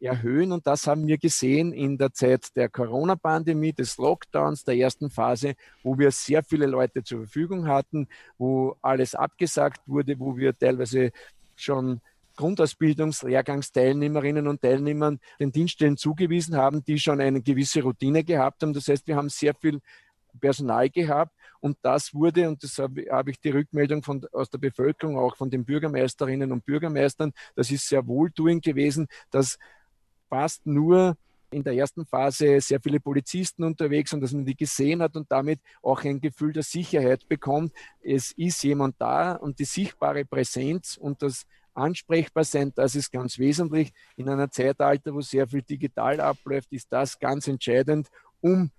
erhöhen. 0.00 0.52
Und 0.52 0.66
das 0.66 0.86
haben 0.86 1.06
wir 1.06 1.18
gesehen 1.18 1.72
in 1.72 1.98
der 1.98 2.12
Zeit 2.12 2.56
der 2.56 2.68
Corona-Pandemie, 2.68 3.72
des 3.72 3.96
Lockdowns, 3.98 4.64
der 4.64 4.76
ersten 4.76 5.10
Phase, 5.10 5.54
wo 5.82 5.98
wir 5.98 6.10
sehr 6.10 6.42
viele 6.42 6.66
Leute 6.66 7.04
zur 7.04 7.20
Verfügung 7.20 7.68
hatten, 7.68 8.08
wo 8.38 8.76
alles 8.82 9.14
abgesagt 9.14 9.80
wurde, 9.86 10.18
wo 10.18 10.36
wir 10.36 10.58
teilweise 10.58 11.12
schon 11.56 12.00
Grundausbildungslehrgangsteilnehmerinnen 12.36 14.46
und 14.48 14.62
Teilnehmern 14.62 15.20
den 15.38 15.52
Dienststellen 15.52 15.98
zugewiesen 15.98 16.56
haben, 16.56 16.82
die 16.84 16.98
schon 16.98 17.20
eine 17.20 17.42
gewisse 17.42 17.82
Routine 17.82 18.24
gehabt 18.24 18.62
haben. 18.62 18.72
Das 18.72 18.88
heißt, 18.88 19.06
wir 19.06 19.16
haben 19.16 19.28
sehr 19.28 19.54
viel 19.54 19.80
Personal 20.38 20.88
gehabt 20.88 21.34
Und 21.60 21.76
das 21.82 22.14
wurde, 22.14 22.48
und 22.48 22.62
das 22.62 22.78
habe 22.78 23.04
hab 23.10 23.28
ich 23.28 23.40
die 23.40 23.50
Rückmeldung 23.50 24.02
von, 24.02 24.24
aus 24.32 24.48
der 24.48 24.58
Bevölkerung, 24.58 25.18
auch 25.18 25.36
von 25.36 25.50
den 25.50 25.64
Bürgermeisterinnen 25.64 26.52
und 26.52 26.64
Bürgermeistern, 26.64 27.32
das 27.54 27.70
ist 27.70 27.88
sehr 27.88 28.06
wohltuend 28.06 28.64
gewesen, 28.64 29.08
dass 29.30 29.58
fast 30.30 30.64
nur 30.64 31.16
in 31.50 31.64
der 31.64 31.74
ersten 31.74 32.06
Phase 32.06 32.60
sehr 32.60 32.80
viele 32.80 33.00
Polizisten 33.00 33.64
unterwegs 33.64 34.12
und 34.12 34.20
dass 34.20 34.32
man 34.32 34.44
die 34.44 34.56
gesehen 34.56 35.02
hat 35.02 35.16
und 35.16 35.30
damit 35.30 35.60
auch 35.82 36.04
ein 36.04 36.20
Gefühl 36.20 36.52
der 36.52 36.62
Sicherheit 36.62 37.28
bekommt. 37.28 37.72
Es 38.00 38.32
ist 38.32 38.62
jemand 38.62 38.94
da 38.98 39.32
und 39.34 39.58
die 39.58 39.64
sichtbare 39.64 40.24
Präsenz 40.24 40.96
und 40.96 41.22
das 41.22 41.44
ansprechbar 41.74 42.44
sein, 42.44 42.72
das 42.74 42.94
ist 42.94 43.10
ganz 43.10 43.38
wesentlich. 43.38 43.92
In 44.16 44.28
einer 44.28 44.50
Zeitalter, 44.50 45.14
wo 45.14 45.20
sehr 45.20 45.46
viel 45.46 45.62
digital 45.62 46.20
abläuft, 46.20 46.72
ist 46.72 46.92
das 46.92 47.18
ganz 47.18 47.48
entscheidend, 47.48 48.08
um 48.40 48.70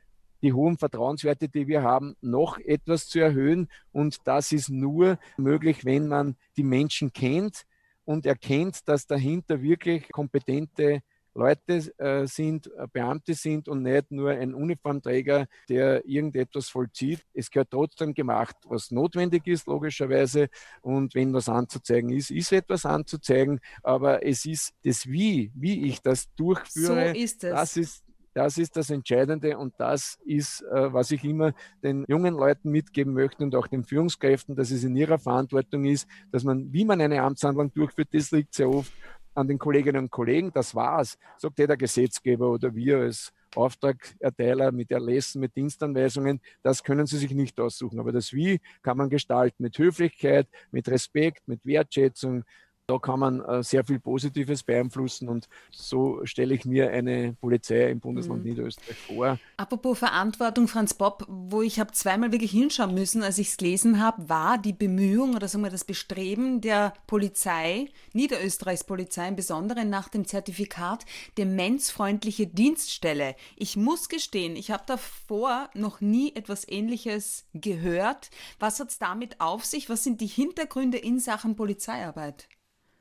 die 0.42 0.54
hohen 0.54 0.78
Vertrauenswerte, 0.78 1.50
die 1.50 1.68
wir 1.68 1.84
haben, 1.84 2.16
noch 2.22 2.58
etwas 2.58 3.08
zu 3.08 3.20
erhöhen. 3.20 3.70
Und 3.92 4.18
das 4.26 4.52
ist 4.52 4.70
nur 4.70 5.20
möglich, 5.38 5.86
wenn 5.86 6.08
man 6.08 6.36
die 6.58 6.64
Menschen 6.64 7.14
kennt 7.14 7.66
und 8.06 8.26
erkennt, 8.26 8.88
dass 8.88 9.06
dahinter 9.06 9.62
wirklich 9.62 10.10
kompetente 10.12 11.02
Leute 11.34 11.91
äh, 11.98 12.26
sind, 12.28 12.67
äh, 12.67 12.88
Beamte 12.91 13.34
sind 13.34 13.67
und 13.67 13.84
nicht 13.84 14.12
nur 14.12 14.32
ein 14.32 14.54
Uniformträger, 14.54 15.48
der 15.70 16.06
irgendetwas 16.06 16.70
vollzieht. 16.70 17.26
Es 17.34 17.50
gehört 17.50 17.72
trotzdem 17.72 18.13
gemacht, 18.13 18.56
was 18.65 18.91
notwendig 18.91 19.48
ist, 19.48 19.67
logischerweise. 19.67 20.50
Und 20.82 21.15
wenn 21.15 21.34
was 21.34 21.48
anzuzeigen 21.48 22.10
ist, 22.12 22.32
ist 22.32 22.52
etwas 22.52 22.86
anzuzeigen. 22.86 23.60
Aber 23.84 24.26
es 24.26 24.46
ist 24.46 24.74
das 24.84 25.08
Wie, 25.08 25.52
wie 25.56 25.88
ich 25.88 26.02
das 26.02 26.34
durchführe, 26.36 27.13
so 27.13 27.20
ist 27.20 27.44
es. 27.44 27.52
das 27.52 27.78
ist 27.78 28.04
das 28.34 28.58
ist 28.58 28.78
das 28.78 28.89
Entscheidende 28.89 29.58
und 29.58 29.74
das 29.78 30.17
ist, 30.24 30.62
äh, 30.62 30.94
was 30.94 31.12
ich 31.12 31.24
immer 31.24 31.54
den 31.84 32.06
jungen 32.08 32.34
Leuten 32.34 32.72
mitgeben 32.72 33.13
möchte 33.13 33.44
und 33.44 33.56
auch 33.56 33.67
den 33.67 33.84
Führungskräften, 33.84 34.56
dass 34.56 34.72
es 34.72 34.84
in 34.84 34.96
ihrer 34.96 35.20
Verantwortung 35.20 35.86
ist, 35.86 36.08
dass 36.32 36.44
man, 36.44 36.72
wie 36.72 36.86
man 36.86 37.02
eine 37.02 37.22
Amtshandlung 37.22 37.74
durchführt, 37.74 38.10
das 38.13 38.32
liegt 38.32 38.54
sehr 38.54 38.70
oft 38.70 38.91
an 39.34 39.48
den 39.48 39.58
Kolleginnen 39.58 40.04
und 40.04 40.12
Kollegen, 40.12 40.52
das 40.54 40.76
war's, 40.76 41.17
sagt 41.38 41.58
der 41.60 41.78
Gesetzgeber 41.78 42.50
oder 42.50 42.74
wir 42.76 43.00
als 43.00 43.34
Auftragerteiler 43.56 44.72
mit 44.72 44.91
Erlässen, 44.91 45.41
mit 45.41 45.56
Dienstanweisungen, 45.56 46.41
das 46.63 46.84
können 46.84 47.06
Sie 47.06 47.17
sich 47.17 47.34
nicht 47.34 47.60
aussuchen. 47.60 48.00
Aber 48.00 48.12
das 48.12 48.34
Wie 48.34 48.60
kann 48.82 48.98
man 48.98 49.10
gestalten 49.10 49.63
mit 49.63 49.78
Höflichkeit, 49.78 50.48
mit 50.72 50.88
Respekt, 50.89 51.48
mit 51.48 51.65
Wertschätzung, 51.65 52.44
da 52.91 52.99
kann 52.99 53.21
man 53.21 53.39
äh, 53.39 53.63
sehr 53.63 53.86
viel 53.86 53.99
Positives 53.99 54.63
beeinflussen 54.63 55.30
und 55.30 55.47
so 55.71 56.19
stelle 56.25 56.54
ich 56.54 56.65
mir 56.65 56.91
eine 56.91 57.34
Polizei 57.39 57.89
im 57.89 58.01
Bundesland 58.01 58.43
mhm. 58.43 58.49
Niederösterreich 58.49 58.97
vor. 58.97 59.39
Apropos 59.56 59.97
Verantwortung, 59.97 60.67
Franz 60.67 60.93
Bob, 60.93 61.25
wo 61.30 61.62
ich 61.62 61.80
habe 61.80 61.93
zweimal 61.93 62.34
wirklich 62.34 62.51
hinschauen 62.51 62.93
müssen, 62.93 63.23
als 63.23 63.38
ich 63.38 63.47
es 63.47 63.58
gelesen 63.58 64.04
habe, 64.04 64.27
war 64.27 64.58
die 64.58 64.73
Bemühung 64.73 65.36
oder 65.36 65.47
sagen 65.47 65.63
wir 65.63 65.71
das 65.71 65.86
Bestreben 65.86 66.60
der 66.60 66.93
Polizei, 67.08 67.86
Niederösterreichs 68.12 68.84
Polizei 68.84 69.30
im 69.30 69.38
Besonderen 69.38 69.89
nach 69.89 70.10
dem 70.10 70.25
Zertifikat 70.25 71.06
demenzfreundliche 71.38 72.47
Dienststelle. 72.47 73.36
Ich 73.56 73.77
muss 73.77 74.10
gestehen, 74.10 74.58
ich 74.58 74.69
habe 74.69 74.84
davor 74.86 75.69
noch 75.73 76.01
nie 76.01 76.36
etwas 76.36 76.67
Ähnliches 76.67 77.45
gehört. 77.54 78.32
Was 78.60 78.82
hat 78.82 78.89
es 78.89 78.99
damit 78.99 79.39
auf 79.39 79.63
sich? 79.63 79.89
Was 79.89 80.04
sind 80.04 80.19
die 80.19 80.27
Hintergründe 80.27 80.97
in 80.97 81.19
Sachen 81.19 81.56
Polizeiarbeit? 81.56 82.49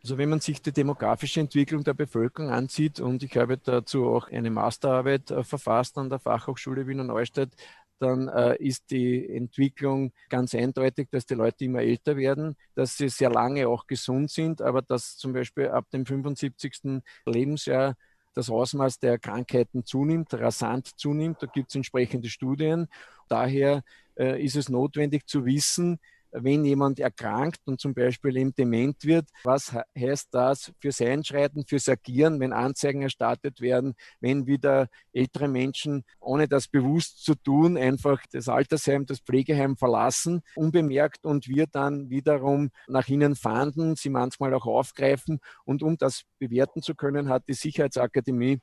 Also 0.03 0.17
wenn 0.17 0.31
man 0.31 0.41
sich 0.41 0.63
die 0.63 0.73
demografische 0.73 1.41
Entwicklung 1.41 1.85
der 1.85 1.95
Bevölkerung 1.95 2.51
ansieht, 2.51 3.01
und 3.01 3.23
ich 3.23 3.37
habe 3.37 3.59
dazu 3.59 4.07
auch 4.07 4.29
eine 4.29 4.51
Masterarbeit 4.51 5.31
äh, 5.31 5.45
verfasst 5.45 5.99
an 5.99 6.09
der 6.09 6.19
Fachhochschule 6.19 6.87
Wiener 6.87 7.05
Neustadt, 7.05 7.51
dann 7.99 8.29
äh, 8.29 8.57
ist 8.57 8.91
die 8.91 9.29
Entwicklung 9.29 10.13
ganz 10.31 10.55
eindeutig, 10.55 11.09
dass 11.11 11.27
die 11.27 11.35
Leute 11.35 11.67
immer 11.67 11.81
älter 11.81 12.17
werden, 12.17 12.57
dass 12.75 12.97
sie 12.97 13.11
sehr 13.11 13.31
lange 13.31 13.69
auch 13.69 13.87
gesund 13.87 14.31
sind, 14.31 14.63
aber 14.63 14.81
dass 14.81 15.19
zum 15.19 15.35
Beispiel 15.35 15.69
ab 15.69 15.85
dem 15.91 16.07
75. 16.07 17.03
Lebensjahr 17.27 17.95
das 18.33 18.49
Ausmaß 18.49 19.01
der 19.01 19.19
Krankheiten 19.19 19.85
zunimmt, 19.85 20.33
rasant 20.33 20.99
zunimmt. 20.99 21.43
Da 21.43 21.47
gibt 21.47 21.71
es 21.71 21.75
entsprechende 21.75 22.31
Studien. 22.31 22.89
Daher 23.29 23.83
äh, 24.17 24.43
ist 24.43 24.57
es 24.57 24.71
notwendig 24.71 25.27
zu 25.27 25.45
wissen, 25.45 25.99
wenn 26.33 26.65
jemand 26.65 27.01
erkrankt 27.01 27.61
und 27.65 27.81
zum 27.81 27.95
Beispiel 27.95 28.37
eben 28.37 28.55
dement 28.55 29.05
wird, 29.05 29.29
was 29.45 29.75
heißt 29.99 30.29
das 30.33 30.73
fürs 30.81 31.01
Einschreiten, 31.01 31.65
fürs 31.67 31.89
Agieren, 31.89 32.41
wenn 32.41 32.53
Anzeigen 32.53 33.03
erstattet 33.03 33.61
werden, 33.61 33.95
wenn 34.21 34.47
wieder 34.47 34.89
ältere 35.13 35.49
Menschen, 35.49 36.05
ohne 36.21 36.49
das 36.49 36.69
bewusst 36.69 37.25
zu 37.25 37.35
tun, 37.35 37.77
einfach 37.77 38.23
das 38.33 38.49
Altersheim, 38.49 39.07
das 39.07 39.21
Pflegeheim 39.21 39.77
verlassen, 39.77 40.43
unbemerkt 40.55 41.25
und 41.25 41.49
wir 41.49 41.67
dann 41.67 42.11
wiederum 42.11 42.71
nach 42.87 43.09
ihnen 43.09 43.35
fahnden, 43.35 43.97
sie 43.97 44.11
manchmal 44.11 44.55
auch 44.55 44.67
aufgreifen. 44.67 45.41
Und 45.65 45.83
um 45.83 45.97
das 45.97 46.23
bewerten 46.39 46.83
zu 46.83 46.95
können, 46.95 47.29
hat 47.29 47.45
die 47.49 47.55
Sicherheitsakademie 47.55 48.61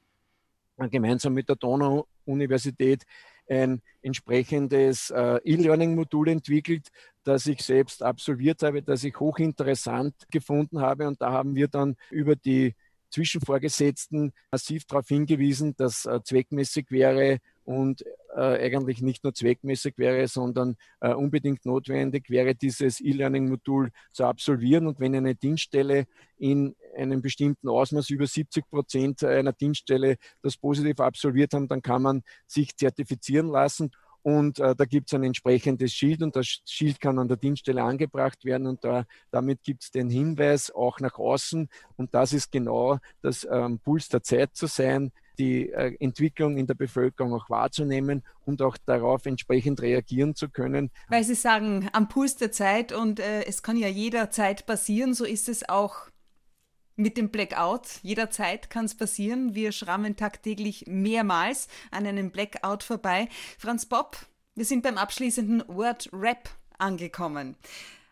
gemeinsam 0.92 1.34
mit 1.34 1.50
der 1.50 1.56
Donau-Universität 1.56 3.04
ein 3.50 3.82
entsprechendes 4.02 5.10
äh, 5.10 5.40
E-Learning-Modul 5.44 6.30
entwickelt, 6.30 6.90
das 7.24 7.46
ich 7.46 7.62
selbst 7.62 8.04
absolviert 8.04 8.64
habe, 8.64 8.82
das 8.82 9.04
ich 9.04 9.20
hochinteressant 9.20 10.14
gefunden 10.32 10.82
habe. 10.82 11.08
Und 11.08 11.22
da 11.22 11.32
haben 11.32 11.56
wir 11.56 11.68
dann 11.68 11.96
über 12.10 12.36
die 12.36 12.76
Zwischenvorgesetzten 13.10 14.34
massiv 14.52 14.86
darauf 14.86 15.08
hingewiesen, 15.08 15.76
dass 15.78 16.06
äh, 16.06 16.20
zweckmäßig 16.24 16.88
wäre 16.90 17.40
und 17.68 18.06
äh, 18.34 18.64
eigentlich 18.64 19.02
nicht 19.02 19.26
nur 19.26 19.34
zweckmäßig 19.34 19.98
wäre, 19.98 20.30
sondern 20.30 20.78
äh, 21.02 21.14
unbedingt 21.14 21.66
notwendig 21.66 22.30
wäre, 22.30 22.56
dieses 22.56 23.02
E-Learning-Modul 23.02 23.90
zu 24.14 24.24
absolvieren. 24.24 24.88
Und 24.88 25.02
wenn 25.02 25.14
eine 25.14 25.36
Dienststelle 25.36 26.06
in 26.38 26.78
einem 26.96 27.22
bestimmten 27.22 27.68
Ausmaß 27.68 28.10
über 28.10 28.26
70 28.26 28.70
Prozent 28.70 29.22
einer 29.26 29.52
Dienststelle 29.52 30.16
das 30.42 30.56
positiv 30.56 31.02
absolviert 31.02 31.54
haben, 31.54 31.68
dann 31.68 31.82
kann 31.82 32.02
man 32.02 32.24
sich 32.48 32.74
zertifizieren 32.78 33.50
lassen. 33.50 33.92
Und 34.22 34.60
äh, 34.60 34.74
da 34.74 34.86
gibt 34.86 35.10
es 35.10 35.14
ein 35.14 35.24
entsprechendes 35.24 35.92
Schild 35.92 36.24
und 36.24 36.38
das 36.38 36.62
Schild 36.66 37.02
kann 37.02 37.20
an 37.20 37.28
der 37.28 37.36
Dienststelle 37.36 37.84
angebracht 37.84 38.46
werden 38.46 38.68
und 38.68 38.82
da, 38.86 39.06
damit 39.30 39.62
gibt 39.64 39.84
es 39.84 39.92
den 39.92 40.10
Hinweis 40.10 40.72
auch 40.72 41.02
nach 41.02 41.20
außen. 41.20 41.68
Und 41.98 42.14
das 42.16 42.32
ist 42.32 42.50
genau 42.50 43.00
das 43.22 43.46
ähm, 43.52 43.80
Puls 43.80 44.08
der 44.08 44.24
Zeit 44.24 44.56
zu 44.56 44.68
sein, 44.68 45.12
die 45.38 45.70
äh, 45.70 45.96
Entwicklung 46.00 46.58
in 46.58 46.68
der 46.68 46.74
Bevölkerung 46.74 47.34
auch 47.34 47.50
wahrzunehmen 47.50 48.24
und 48.46 48.62
auch 48.62 48.78
darauf 48.86 49.26
entsprechend 49.26 49.82
reagieren 49.82 50.36
zu 50.36 50.50
können. 50.50 50.92
Weil 51.10 51.24
Sie 51.24 51.36
sagen, 51.36 51.90
am 51.94 52.08
Puls 52.08 52.36
der 52.36 52.52
Zeit 52.52 52.92
und 52.92 53.20
äh, 53.20 53.44
es 53.46 53.64
kann 53.64 53.78
ja 53.78 53.88
jederzeit 53.88 54.66
passieren, 54.66 55.14
so 55.14 55.26
ist 55.26 55.50
es 55.50 55.68
auch 55.68 56.10
mit 56.96 57.18
dem 57.18 57.30
Blackout. 57.30 58.00
Jederzeit 58.02 58.70
kann 58.70 58.86
es 58.86 58.96
passieren. 58.96 59.54
Wir 59.54 59.72
schrammen 59.72 60.16
tagtäglich 60.16 60.86
mehrmals 60.88 61.68
an 61.92 62.08
einem 62.08 62.32
Blackout 62.32 62.84
vorbei. 62.84 63.30
Franz 63.60 63.86
Bob, 63.86 64.18
wir 64.56 64.66
sind 64.66 64.82
beim 64.82 64.98
abschließenden 64.98 65.64
Word 65.68 66.10
Rap 66.12 66.50
angekommen. 66.80 67.56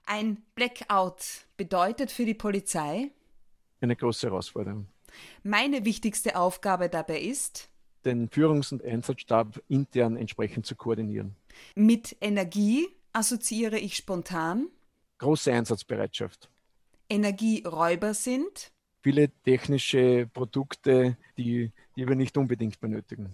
Ein 0.06 0.44
Blackout 0.54 1.46
bedeutet 1.58 2.12
für 2.12 2.26
die 2.26 2.36
Polizei 2.36 3.10
eine 3.86 3.96
große 3.96 4.28
Herausforderung. 4.28 4.88
Meine 5.44 5.86
wichtigste 5.86 6.36
Aufgabe 6.36 6.90
dabei 6.90 7.20
ist, 7.22 7.70
den 8.06 8.30
Führungs- 8.30 8.72
und 8.72 8.84
Einsatzstab 8.84 9.62
intern 9.68 10.16
entsprechend 10.16 10.66
zu 10.66 10.76
koordinieren. 10.76 11.36
Mit 11.76 12.16
Energie 12.22 12.88
assoziiere 13.14 13.80
ich 13.80 13.96
spontan. 13.96 14.68
Große 15.18 15.52
Einsatzbereitschaft. 15.52 16.50
Energieräuber 17.10 18.14
sind 18.14 18.72
viele 19.02 19.30
technische 19.44 20.28
Produkte, 20.34 21.16
die, 21.38 21.72
die 21.96 22.08
wir 22.08 22.16
nicht 22.16 22.38
unbedingt 22.38 22.80
benötigen. 22.80 23.32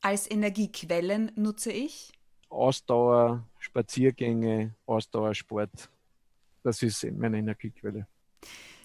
Als 0.00 0.28
Energiequellen 0.28 1.30
nutze 1.36 1.70
ich? 1.70 2.10
Ausdauer, 2.48 3.46
Spaziergänge, 3.60 4.74
Ausdauersport. 4.84 5.88
Das 6.64 6.82
ist 6.82 7.04
meine 7.12 7.38
Energiequelle. 7.38 8.08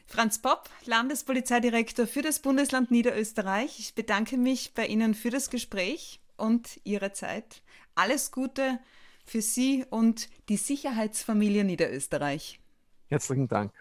Franz 0.08 0.40
Popp, 0.40 0.70
Landespolizeidirektor 0.86 2.08
für 2.08 2.22
das 2.22 2.40
Bundesland 2.40 2.92
Niederösterreich. 2.92 3.78
Ich 3.80 3.94
bedanke 3.94 4.38
mich 4.38 4.74
bei 4.74 4.88
Ihnen 4.88 5.14
für 5.14 5.30
das 5.30 5.50
Gespräch 5.50 6.22
und 6.38 6.80
Ihre 6.86 7.12
Zeit. 7.12 7.62
Alles 7.94 8.32
Gute 8.32 8.80
für 9.26 9.42
Sie 9.42 9.86
und 9.90 10.30
die 10.48 10.56
Sicherheitsfamilie 10.56 11.66
Niederösterreich. 11.66 12.60
Herzlichen 13.10 13.50
Dank. 13.50 13.74